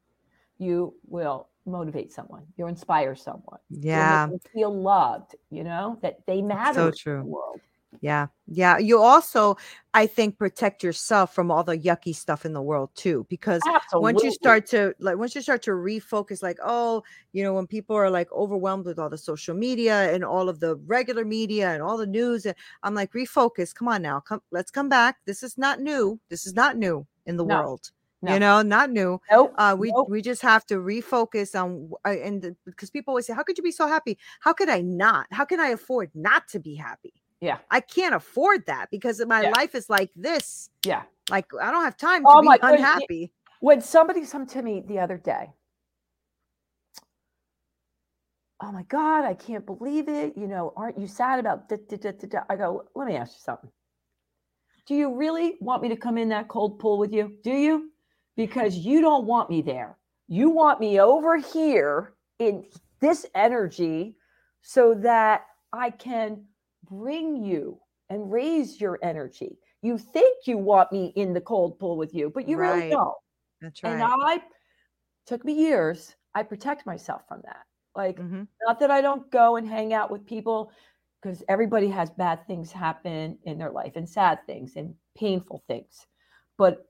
you 0.59 0.95
will 1.09 1.49
motivate 1.65 2.13
someone. 2.13 2.45
You'll 2.57 2.69
inspire 2.69 3.17
someone. 3.17 3.59
You'll 3.71 3.81
Yeah. 3.81 4.29
feel 4.55 4.73
loved. 4.73 5.35
You 5.51 5.65
know 5.65 5.99
that 6.03 6.25
they 6.27 6.41
matter 6.43 6.89
in 6.89 6.95
true. 6.95 7.19
the 7.19 7.25
world. 7.25 7.61
Yeah. 8.01 8.27
Yeah. 8.47 8.79
You 8.79 9.01
also, 9.01 9.57
I 9.95 10.07
think, 10.07 10.39
protect 10.39 10.83
yourself 10.83 11.35
from 11.35 11.51
all 11.51 11.65
the 11.65 11.77
yucky 11.77 12.15
stuff 12.15 12.45
in 12.45 12.53
the 12.53 12.63
world 12.63 12.91
too. 12.95 13.27
Because 13.29 13.63
once 13.93 14.23
you 14.23 14.31
start 14.31 14.67
to 14.69 14.95
like 14.99 15.17
once 15.17 15.35
you 15.35 15.41
start 15.41 15.63
to 15.63 15.73
refocus, 15.73 16.43
like, 16.43 16.59
oh, 16.63 17.03
you 17.33 17.43
know, 17.43 17.55
when 17.55 17.67
people 17.67 17.97
are 17.97 18.11
like 18.11 18.31
overwhelmed 18.33 18.87
with 18.87 18.99
all 18.99 19.11
the 19.11 19.19
social 19.19 19.55
media 19.55 20.13
and 20.13 20.25
all 20.25 20.49
of 20.49 20.61
the 20.61 20.77
regular 20.87 21.25
media 21.25 21.71
and 21.71 21.83
all 21.83 21.97
the 21.97 22.07
news, 22.07 22.47
and 22.47 22.55
I'm 22.83 22.95
like, 22.95 23.13
refocus. 23.13 23.75
Come 23.75 23.89
on 23.89 24.03
now. 24.03 24.21
Come 24.21 24.43
let's 24.51 24.71
come 24.71 24.89
back. 24.89 25.17
This 25.25 25.43
is 25.43 25.59
not 25.59 25.81
new. 25.81 26.21
This 26.29 26.47
is 26.47 26.55
not 26.55 26.77
new 26.77 27.07
in 27.27 27.37
the 27.37 27.45
No. 27.45 27.57
world. 27.63 27.91
No. 28.23 28.33
You 28.33 28.41
know, 28.41 28.63
not 28.63 28.91
new. 28.91 29.21
Nope. 29.31 29.55
Uh, 29.59 29.77
we 29.79 29.93
nope. 29.93 30.09
we 30.09 30.23
just 30.23 30.43
have 30.43 30.65
to 30.67 30.77
refocus 30.77 31.55
on 31.55 31.91
uh, 32.05 32.19
and 32.19 32.57
because 32.65 32.91
people 32.91 33.13
always 33.13 33.27
say, 33.27 33.35
"How 33.35 33.43
could 33.43 33.59
you 33.59 33.63
be 33.65 33.71
so 33.71 33.87
happy? 33.87 34.19
How 34.41 34.53
could 34.53 34.69
I 34.69 34.81
not? 34.81 35.27
How 35.31 35.45
can 35.45 35.61
I 35.61 35.69
afford 35.69 36.11
not 36.15 36.49
to 36.49 36.59
be 36.59 36.75
happy?" 36.75 37.13
Yeah. 37.41 37.59
I 37.71 37.81
can't 37.81 38.15
afford 38.15 38.67
that 38.67 38.91
because 38.91 39.25
my 39.27 39.43
Yeah. 39.43 39.51
life 39.51 39.75
is 39.75 39.91
like 39.91 40.11
this. 40.17 40.71
Yeah. 40.85 41.03
Like 41.31 41.47
I 41.61 41.71
don't 41.71 41.85
have 41.85 41.97
time 41.97 42.23
to 42.23 42.29
Oh 42.29 42.41
be 42.41 42.47
my 42.47 42.59
unhappy. 42.63 43.33
when 43.61 43.81
somebody 43.81 44.25
said 44.25 44.49
to 44.51 44.63
me 44.63 44.81
the 44.87 44.99
other 45.01 45.19
day, 45.19 45.53
"Oh 48.61 48.73
my 48.73 48.85
God, 48.85 49.25
I 49.25 49.35
can't 49.35 49.67
believe 49.67 50.09
it! 50.09 50.37
You 50.37 50.47
know, 50.47 50.73
aren't 50.77 50.99
you 50.99 51.07
sad 51.07 51.41
about?" 51.41 51.69
Da, 51.69 51.77
da, 51.89 52.13
da?" 52.13 52.41
I 52.49 52.57
go, 52.57 52.85
"Let 52.95 53.07
me 53.07 53.17
ask 53.17 53.35
you 53.35 53.41
something. 53.41 53.71
Do 54.87 54.95
you 54.95 55.15
really 55.15 55.57
want 55.61 55.83
me 55.83 55.89
to 55.89 55.97
come 55.97 56.17
in 56.17 56.29
that 56.31 56.49
cold 56.49 56.79
pool 56.79 56.97
with 56.99 57.13
you? 57.13 57.37
Do 57.43 57.51
you? 57.53 57.91
Because 58.37 58.77
you 58.77 59.01
don't 59.01 59.27
want 59.27 59.51
me 59.51 59.63
there. 59.63 59.99
You 60.29 60.49
want 60.51 60.81
me 60.81 61.01
over 61.01 61.37
here 61.39 62.15
in 62.39 62.67
this 63.01 63.27
energy, 63.35 64.17
so 64.63 64.95
that 64.95 65.47
I 65.73 65.91
can 65.91 66.47
bring 66.89 67.45
you 67.45 67.81
and 68.09 68.31
raise 68.33 68.81
your 68.81 68.99
energy." 69.03 69.59
You 69.83 69.99
think 69.99 70.47
you 70.47 70.59
want 70.59 70.91
me 70.93 71.13
in 71.17 71.33
the 71.33 71.41
cold 71.41 71.79
pool 71.79 71.97
with 71.97 72.15
you, 72.15 72.31
but 72.31 72.49
you 72.49 72.59
really 72.59 72.91
don't. 72.91 73.15
That's 73.61 73.83
right. 73.83 73.93
And 73.93 74.03
right. 74.03 74.13
I 74.43 74.43
took 75.27 75.45
me 75.45 75.53
years. 75.53 76.17
I 76.35 76.43
protect 76.43 76.87
myself 76.87 77.23
from 77.29 77.43
that. 77.45 77.65
Like, 77.95 78.19
Mhm. 78.19 78.47
not 78.67 78.79
that 78.81 78.91
I 78.91 79.01
don't 79.01 79.31
go 79.31 79.57
and 79.57 79.67
hang 79.69 79.93
out 79.93 80.11
with 80.11 80.27
people 80.27 80.71
because 81.21 81.43
everybody 81.49 81.89
has 81.89 82.11
bad 82.11 82.47
things 82.47 82.71
happen 82.73 83.39
in 83.45 83.59
their 83.59 83.71
life 83.71 83.97
and 83.97 84.09
sad 84.09 84.45
things 84.47 84.77
and 84.77 84.95
painful 85.17 85.63
things. 85.67 86.07
But 86.59 86.89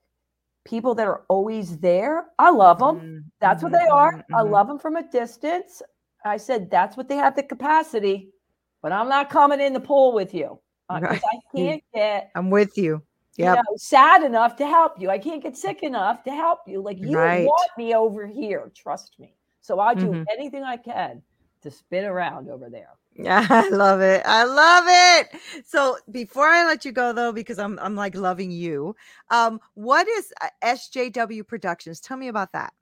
people 0.65 0.95
that 0.95 1.07
are 1.07 1.23
always 1.29 1.77
there, 1.79 2.25
I 2.39 2.51
love 2.51 2.79
them. 2.79 2.97
Mhm, 2.97 3.23
That's 3.39 3.63
what 3.63 3.71
mhm, 3.71 3.79
they 3.79 3.87
are. 3.91 4.11
mhm, 4.11 4.23
I 4.33 4.41
mhm. 4.41 4.51
love 4.51 4.67
them 4.67 4.79
from 4.79 4.95
a 4.97 5.09
distance. 5.09 5.81
I 6.25 6.37
said, 6.37 6.69
that's 6.69 6.97
what 6.97 7.07
they 7.07 7.15
have 7.15 7.35
the 7.35 7.43
capacity, 7.43 8.33
but 8.81 8.91
I'm 8.91 9.09
not 9.09 9.29
coming 9.29 9.61
in 9.61 9.73
the 9.73 9.79
pool 9.79 10.13
with 10.13 10.33
you 10.33 10.59
because 10.89 11.03
Right. 11.03 11.21
I 11.23 11.39
can't 11.55 11.83
get 11.93 12.31
I'm 12.35 12.49
with 12.49 12.77
you. 12.77 13.03
you 13.37 13.45
Yep. 13.45 13.55
know, 13.55 13.61
sad 13.77 14.23
enough 14.23 14.55
to 14.57 14.65
help 14.67 14.99
you. 14.99 15.09
I 15.09 15.19
can't 15.19 15.43
get 15.43 15.55
sick 15.57 15.83
enough 15.83 16.23
to 16.23 16.31
help 16.31 16.59
you. 16.67 16.81
Like 16.81 16.99
you 16.99 17.09
Right. 17.11 17.43
want 17.45 17.71
me 17.77 17.93
over 17.95 18.25
here, 18.27 18.71
trust 18.75 19.15
me. 19.19 19.35
So 19.61 19.79
I'll 19.79 19.95
do 19.95 20.13
Mhm. 20.13 20.25
anything 20.31 20.63
I 20.63 20.77
can 20.77 21.21
to 21.63 21.71
spin 21.71 22.05
around 22.05 22.49
over 22.49 22.69
there. 22.69 22.97
Yeah, 23.15 23.45
I 23.49 23.69
love 23.69 24.01
it. 24.01 24.21
I 24.25 24.43
love 24.43 24.85
it. 24.87 25.41
So 25.65 25.97
before 26.11 26.47
I 26.47 26.65
let 26.65 26.85
you 26.85 26.91
go 26.91 27.13
though, 27.13 27.31
because 27.31 27.57
I'm 27.59 27.79
I'm 27.79 27.95
like 27.95 28.15
loving 28.15 28.51
you. 28.51 28.95
Um, 29.31 29.59
what 29.73 30.07
is 30.07 30.31
uh, 30.41 30.49
SJW 30.63 31.45
Productions? 31.47 31.99
Tell 31.99 32.17
me 32.17 32.27
about 32.27 32.51
that. 32.53 32.73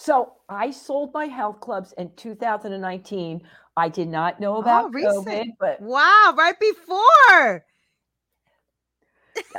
So 0.00 0.34
I 0.48 0.70
sold 0.70 1.12
my 1.12 1.24
health 1.24 1.58
clubs 1.58 1.92
in 1.98 2.12
2019. 2.14 3.42
I 3.76 3.88
did 3.88 4.06
not 4.06 4.38
know 4.38 4.54
oh, 4.54 4.60
about 4.60 4.84
Oh, 4.84 4.90
recent. 4.90 5.26
COVID, 5.26 5.46
but 5.58 5.80
Wow, 5.80 6.34
right 6.38 6.54
before. 6.60 7.64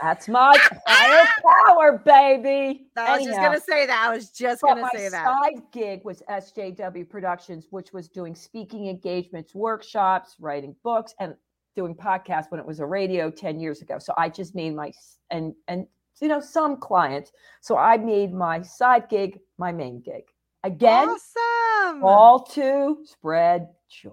that's 0.02 0.30
my 0.30 0.58
higher 0.88 1.28
power, 1.68 2.02
baby. 2.06 2.88
I 2.96 3.18
was 3.18 3.28
just 3.28 3.38
gonna 3.38 3.60
say 3.60 3.86
that. 3.86 4.08
I 4.08 4.16
was 4.16 4.30
just 4.30 4.62
gonna 4.62 4.84
my 4.84 4.90
say 4.96 5.10
that. 5.10 5.26
side 5.26 5.62
gig 5.74 6.06
was 6.06 6.24
SJW 6.30 7.10
Productions, 7.10 7.68
which 7.72 7.92
was 7.92 8.08
doing 8.08 8.34
speaking 8.34 8.88
engagements, 8.88 9.54
workshops, 9.54 10.38
writing 10.40 10.74
books, 10.86 11.14
and 11.20 11.36
doing 11.76 11.94
podcasts 11.94 12.50
when 12.50 12.62
it 12.62 12.66
was 12.66 12.80
a 12.80 12.86
radio 12.86 13.30
10 13.30 13.60
years 13.60 13.82
ago. 13.82 14.00
So 14.00 14.14
I 14.18 14.30
just 14.30 14.56
made 14.56 14.74
my 14.74 14.94
and 15.32 15.54
and 15.68 15.86
you 16.22 16.28
know 16.28 16.40
some 16.40 16.78
clients. 16.78 17.32
So 17.62 17.78
I 17.78 17.98
made 17.98 18.34
my 18.34 18.62
side 18.62 19.10
gig 19.10 19.40
my 19.58 19.72
main 19.72 20.02
gig. 20.02 20.24
Again, 20.64 21.10
awesome. 21.10 22.04
all 22.04 22.44
to 22.52 22.98
spread 23.06 23.70
joy. 23.90 24.12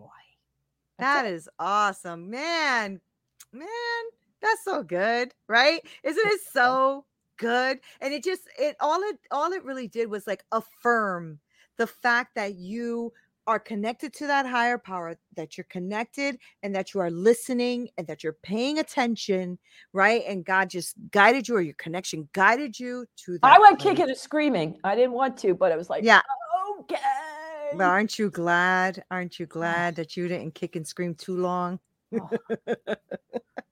That's 0.98 1.46
That 1.46 1.52
awesome, 1.58 2.30
man. 2.30 3.00
Man, 3.52 3.68
that's 4.40 4.64
so 4.64 4.82
good, 4.82 5.32
right? 5.48 5.80
Isn't 6.02 6.26
it 6.26 6.40
so 6.52 7.04
good? 7.36 7.80
And 8.00 8.14
it 8.14 8.24
just 8.24 8.42
it 8.58 8.76
all 8.80 9.02
it 9.02 9.18
all 9.30 9.52
it 9.52 9.64
really 9.64 9.88
did 9.88 10.10
was 10.10 10.26
like 10.26 10.44
affirm 10.52 11.40
the 11.76 11.86
fact 11.86 12.34
that 12.34 12.54
you 12.54 13.12
are 13.46 13.58
connected 13.58 14.12
to 14.14 14.26
that 14.26 14.46
higher 14.46 14.78
power, 14.78 15.16
that 15.36 15.56
you're 15.56 15.66
connected 15.70 16.38
and 16.62 16.74
that 16.74 16.92
you 16.94 17.00
are 17.00 17.10
listening 17.10 17.88
and 17.96 18.06
that 18.06 18.22
you're 18.24 18.36
paying 18.42 18.78
attention, 18.78 19.58
right? 19.92 20.22
And 20.26 20.44
God 20.44 20.70
just 20.70 20.94
guided 21.12 21.46
you 21.48 21.56
or 21.56 21.60
your 21.60 21.74
connection 21.74 22.28
guided 22.32 22.78
you 22.78 23.06
to 23.24 23.38
that. 23.38 23.52
I 23.56 23.58
went 23.58 23.78
place. 23.78 23.92
kicking 23.96 24.08
and 24.10 24.18
screaming. 24.18 24.78
I 24.84 24.94
didn't 24.94 25.12
want 25.12 25.36
to, 25.38 25.54
but 25.54 25.70
it 25.72 25.78
was 25.78 25.88
like, 25.90 26.02
Yeah. 26.04 26.22
okay. 26.80 26.96
But 27.76 27.84
aren't 27.84 28.18
you 28.18 28.30
glad? 28.30 29.04
Aren't 29.10 29.38
you 29.38 29.46
glad 29.46 29.96
that 29.96 30.16
you 30.16 30.28
didn't 30.28 30.54
kick 30.54 30.76
and 30.76 30.86
scream 30.86 31.14
too 31.14 31.36
long? 31.36 31.78
Oh. 32.14 32.30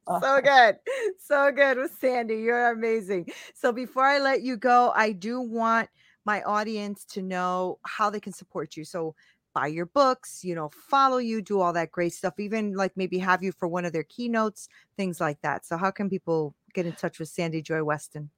Uh-huh. 0.06 0.20
so 0.20 0.36
Oh. 0.36 0.40
good. 0.42 0.76
So 1.18 1.50
good 1.50 1.78
with 1.78 1.92
Sandy. 1.98 2.36
You're 2.36 2.72
amazing. 2.72 3.26
So 3.54 3.72
before 3.72 4.04
I 4.04 4.18
let 4.18 4.42
you 4.42 4.58
go, 4.58 4.92
I 4.94 5.12
do 5.12 5.40
want 5.40 5.88
my 6.26 6.42
audience 6.42 7.04
to 7.06 7.22
know 7.22 7.78
how 7.86 8.10
they 8.10 8.20
can 8.20 8.32
support 8.34 8.76
you. 8.76 8.84
So 8.84 9.14
buy 9.54 9.68
your 9.68 9.86
books, 9.86 10.44
you 10.44 10.54
know, 10.54 10.68
follow 10.90 11.18
you, 11.18 11.40
do 11.40 11.60
all 11.60 11.72
that 11.72 11.90
great 11.92 12.12
stuff, 12.12 12.34
even 12.38 12.74
like 12.74 12.92
maybe 12.96 13.18
have 13.18 13.42
you 13.42 13.52
for 13.52 13.68
one 13.68 13.84
of 13.84 13.92
their 13.92 14.02
keynotes, 14.02 14.68
things 14.96 15.20
like 15.20 15.40
that. 15.42 15.64
So 15.64 15.76
how 15.76 15.90
can 15.90 16.10
people 16.10 16.54
get 16.74 16.84
in 16.86 16.92
touch 16.92 17.18
with 17.18 17.28
Sandy 17.28 17.62
Joy 17.62 17.82
Weston? 17.84 18.30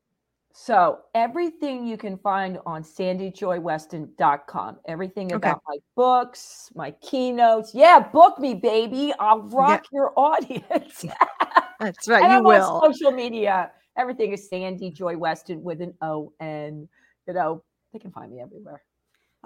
So 0.52 1.00
everything 1.14 1.86
you 1.86 1.98
can 1.98 2.16
find 2.16 2.58
on 2.64 2.82
sandyjoyweston.com. 2.82 4.78
Everything 4.86 5.26
Okay. 5.26 5.36
about 5.36 5.62
my 5.68 5.76
books, 5.96 6.70
my 6.74 6.92
keynotes. 6.92 7.74
Yeah, 7.74 7.98
book 8.00 8.38
me, 8.38 8.54
baby. 8.54 9.12
I'll 9.20 9.42
rock 9.42 9.84
your 9.92 10.12
audience. 10.18 11.04
That's 11.80 12.08
right. 12.08 12.22
and 12.24 12.32
you 12.32 12.38
I'm 12.38 12.44
will. 12.44 12.80
on 12.82 12.94
social 12.94 13.12
media. 13.12 13.70
Everything 13.98 14.32
is 14.32 14.48
Sandy 14.48 14.90
Joy 14.90 15.16
Weston 15.18 15.62
with 15.62 15.82
an 15.82 15.92
O. 16.00 16.32
And, 16.40 16.88
you 17.26 17.34
know, 17.34 17.62
they 17.92 17.98
can 17.98 18.10
find 18.10 18.32
me 18.32 18.40
everywhere. 18.40 18.82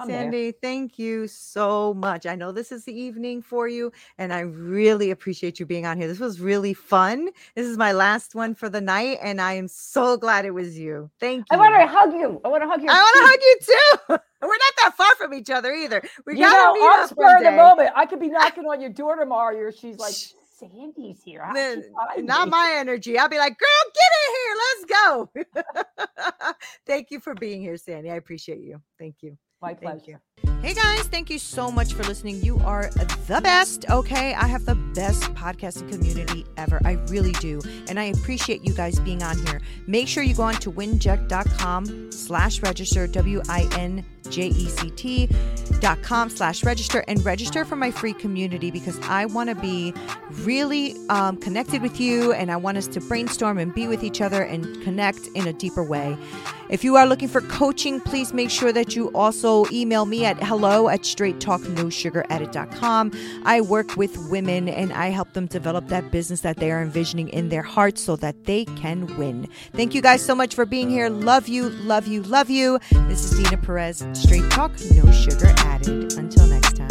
I'm 0.00 0.08
there. 0.08 0.24
Sandy, 0.24 0.52
thank 0.52 0.98
you 0.98 1.28
so 1.28 1.94
much. 1.94 2.26
I 2.26 2.34
know 2.36 2.52
this 2.52 2.72
is 2.72 2.84
the 2.84 2.98
evening 2.98 3.42
for 3.42 3.68
you, 3.68 3.92
and 4.18 4.32
I 4.32 4.40
really 4.40 5.10
appreciate 5.10 5.60
you 5.60 5.66
being 5.66 5.86
on 5.86 5.98
here. 5.98 6.08
This 6.08 6.20
was 6.20 6.40
really 6.40 6.74
fun. 6.74 7.30
This 7.54 7.66
is 7.66 7.78
my 7.78 7.92
last 7.92 8.34
one 8.34 8.54
for 8.54 8.68
the 8.70 8.80
night, 8.80 9.18
and 9.22 9.40
I 9.40 9.54
am 9.54 9.68
so 9.68 10.16
glad 10.16 10.46
it 10.46 10.52
was 10.54 10.78
you. 10.78 11.10
Thank 11.20 11.52
you. 11.52 11.56
I 11.56 11.58
want 11.58 11.74
to 11.82 11.86
hug 11.86 12.12
you. 12.14 12.40
I 12.44 12.48
want 12.48 12.62
to 12.64 12.68
hug 12.68 12.82
your 12.82 12.92
I 12.92 12.96
want 13.02 13.16
to 13.16 13.30
hug 13.30 13.40
you 13.42 13.58
too. 13.66 14.18
We're 14.42 14.48
not 14.48 14.74
that 14.82 14.94
far 14.96 15.14
from 15.16 15.34
each 15.34 15.50
other 15.50 15.72
either. 15.74 16.02
We 16.26 16.34
You 16.34 16.40
gotta 16.40 16.66
know, 16.66 16.72
meet 16.72 16.90
up 16.92 17.08
spur 17.10 17.38
of 17.38 17.44
the 17.44 17.50
moment. 17.52 17.90
I 17.94 18.06
could 18.06 18.20
be 18.20 18.28
knocking 18.30 18.64
on 18.64 18.80
your 18.80 18.90
door 18.90 19.16
tomorrow. 19.16 19.56
You're, 19.56 19.72
she's 19.72 19.98
like, 19.98 20.14
Sandy's 20.58 21.22
here. 21.22 21.44
How 21.44 21.54
did 21.54 21.66
N- 21.68 21.74
she 21.74 21.82
find 21.94 22.26
Not 22.26 22.48
me?" 22.48 22.52
my 22.52 22.74
energy. 22.78 23.18
I'll 23.18 23.28
be 23.28 23.38
like, 23.38 23.58
girl, 23.58 23.92
get 23.94 24.12
in 24.24 24.34
here. 24.40 25.64
Let's 25.64 26.14
go. 26.24 26.52
Thank 26.86 27.10
you 27.10 27.20
for 27.20 27.34
being 27.34 27.60
here, 27.60 27.76
Sandy. 27.76 28.10
I 28.10 28.16
appreciate 28.16 28.60
you. 28.60 28.80
Thank 28.98 29.16
you. 29.22 29.36
My 29.60 29.74
Thank 29.74 30.04
pleasure. 30.04 30.20
Hey 30.62 30.74
guys, 30.74 31.04
thank 31.04 31.30
you 31.30 31.38
so 31.38 31.70
much 31.70 31.94
for 31.94 32.02
listening. 32.02 32.44
You 32.44 32.58
are 32.58 32.90
the 32.90 33.40
best, 33.42 33.88
okay? 33.88 34.34
I 34.34 34.46
have 34.46 34.66
the 34.66 34.74
best 34.74 35.22
podcasting 35.32 35.90
community 35.90 36.44
ever. 36.58 36.82
I 36.84 36.98
really 37.08 37.32
do. 37.32 37.62
And 37.88 37.98
I 37.98 38.04
appreciate 38.04 38.62
you 38.62 38.74
guys 38.74 39.00
being 39.00 39.22
on 39.22 39.38
here. 39.46 39.62
Make 39.86 40.06
sure 40.06 40.22
you 40.22 40.34
go 40.34 40.42
on 40.42 40.56
to 40.56 40.70
winject.com 40.70 42.12
slash 42.12 42.60
register, 42.60 43.06
W-I-N 43.06 44.04
J-E-C-T 44.28 45.28
dot 45.80 46.02
com 46.02 46.28
slash 46.28 46.62
register 46.64 47.04
and 47.08 47.24
register 47.24 47.64
for 47.64 47.76
my 47.76 47.90
free 47.90 48.12
community 48.12 48.70
because 48.70 48.98
I 49.00 49.26
want 49.26 49.48
to 49.50 49.56
be 49.56 49.94
really 50.42 50.94
um, 51.08 51.36
connected 51.36 51.82
with 51.82 52.00
you 52.00 52.32
and 52.32 52.50
I 52.50 52.56
want 52.56 52.76
us 52.76 52.86
to 52.88 53.00
brainstorm 53.00 53.58
and 53.58 53.74
be 53.74 53.86
with 53.88 54.04
each 54.04 54.20
other 54.20 54.42
and 54.42 54.82
connect 54.82 55.26
in 55.28 55.46
a 55.46 55.52
deeper 55.52 55.82
way. 55.82 56.16
If 56.68 56.84
you 56.84 56.96
are 56.96 57.06
looking 57.06 57.28
for 57.28 57.40
coaching, 57.40 58.00
please 58.00 58.32
make 58.32 58.50
sure 58.50 58.72
that 58.72 58.94
you 58.94 59.10
also 59.12 59.64
email 59.72 60.06
me 60.06 60.24
at 60.24 60.40
hello 60.50 60.88
at 60.88 61.02
straighttalknosugaradded.com. 61.02 63.12
I 63.44 63.60
work 63.60 63.96
with 63.96 64.18
women 64.30 64.68
and 64.68 64.92
I 64.92 65.10
help 65.10 65.32
them 65.32 65.46
develop 65.46 65.86
that 65.86 66.10
business 66.10 66.40
that 66.40 66.56
they 66.56 66.72
are 66.72 66.82
envisioning 66.82 67.28
in 67.28 67.50
their 67.50 67.62
hearts 67.62 68.02
so 68.02 68.16
that 68.16 68.46
they 68.46 68.64
can 68.64 69.16
win. 69.16 69.48
Thank 69.74 69.94
you 69.94 70.02
guys 70.02 70.26
so 70.26 70.34
much 70.34 70.56
for 70.56 70.66
being 70.66 70.90
here. 70.90 71.08
Love 71.08 71.46
you, 71.46 71.68
love 71.68 72.08
you, 72.08 72.24
love 72.24 72.50
you. 72.50 72.80
This 73.06 73.30
is 73.30 73.38
Dina 73.38 73.58
Perez. 73.58 74.04
Straight 74.12 74.50
talk, 74.50 74.72
no 74.90 75.08
sugar 75.12 75.54
added. 75.58 76.14
Until 76.14 76.48
next 76.48 76.74
time. 76.74 76.88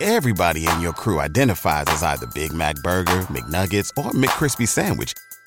Everybody 0.00 0.66
in 0.66 0.80
your 0.80 0.94
crew 0.94 1.20
identifies 1.20 1.84
as 1.88 2.02
either 2.02 2.26
Big 2.34 2.54
Mac 2.54 2.76
Burger, 2.76 3.20
McNuggets, 3.28 3.90
or 3.98 4.10
McCrispy 4.12 4.66
Sandwich. 4.66 5.12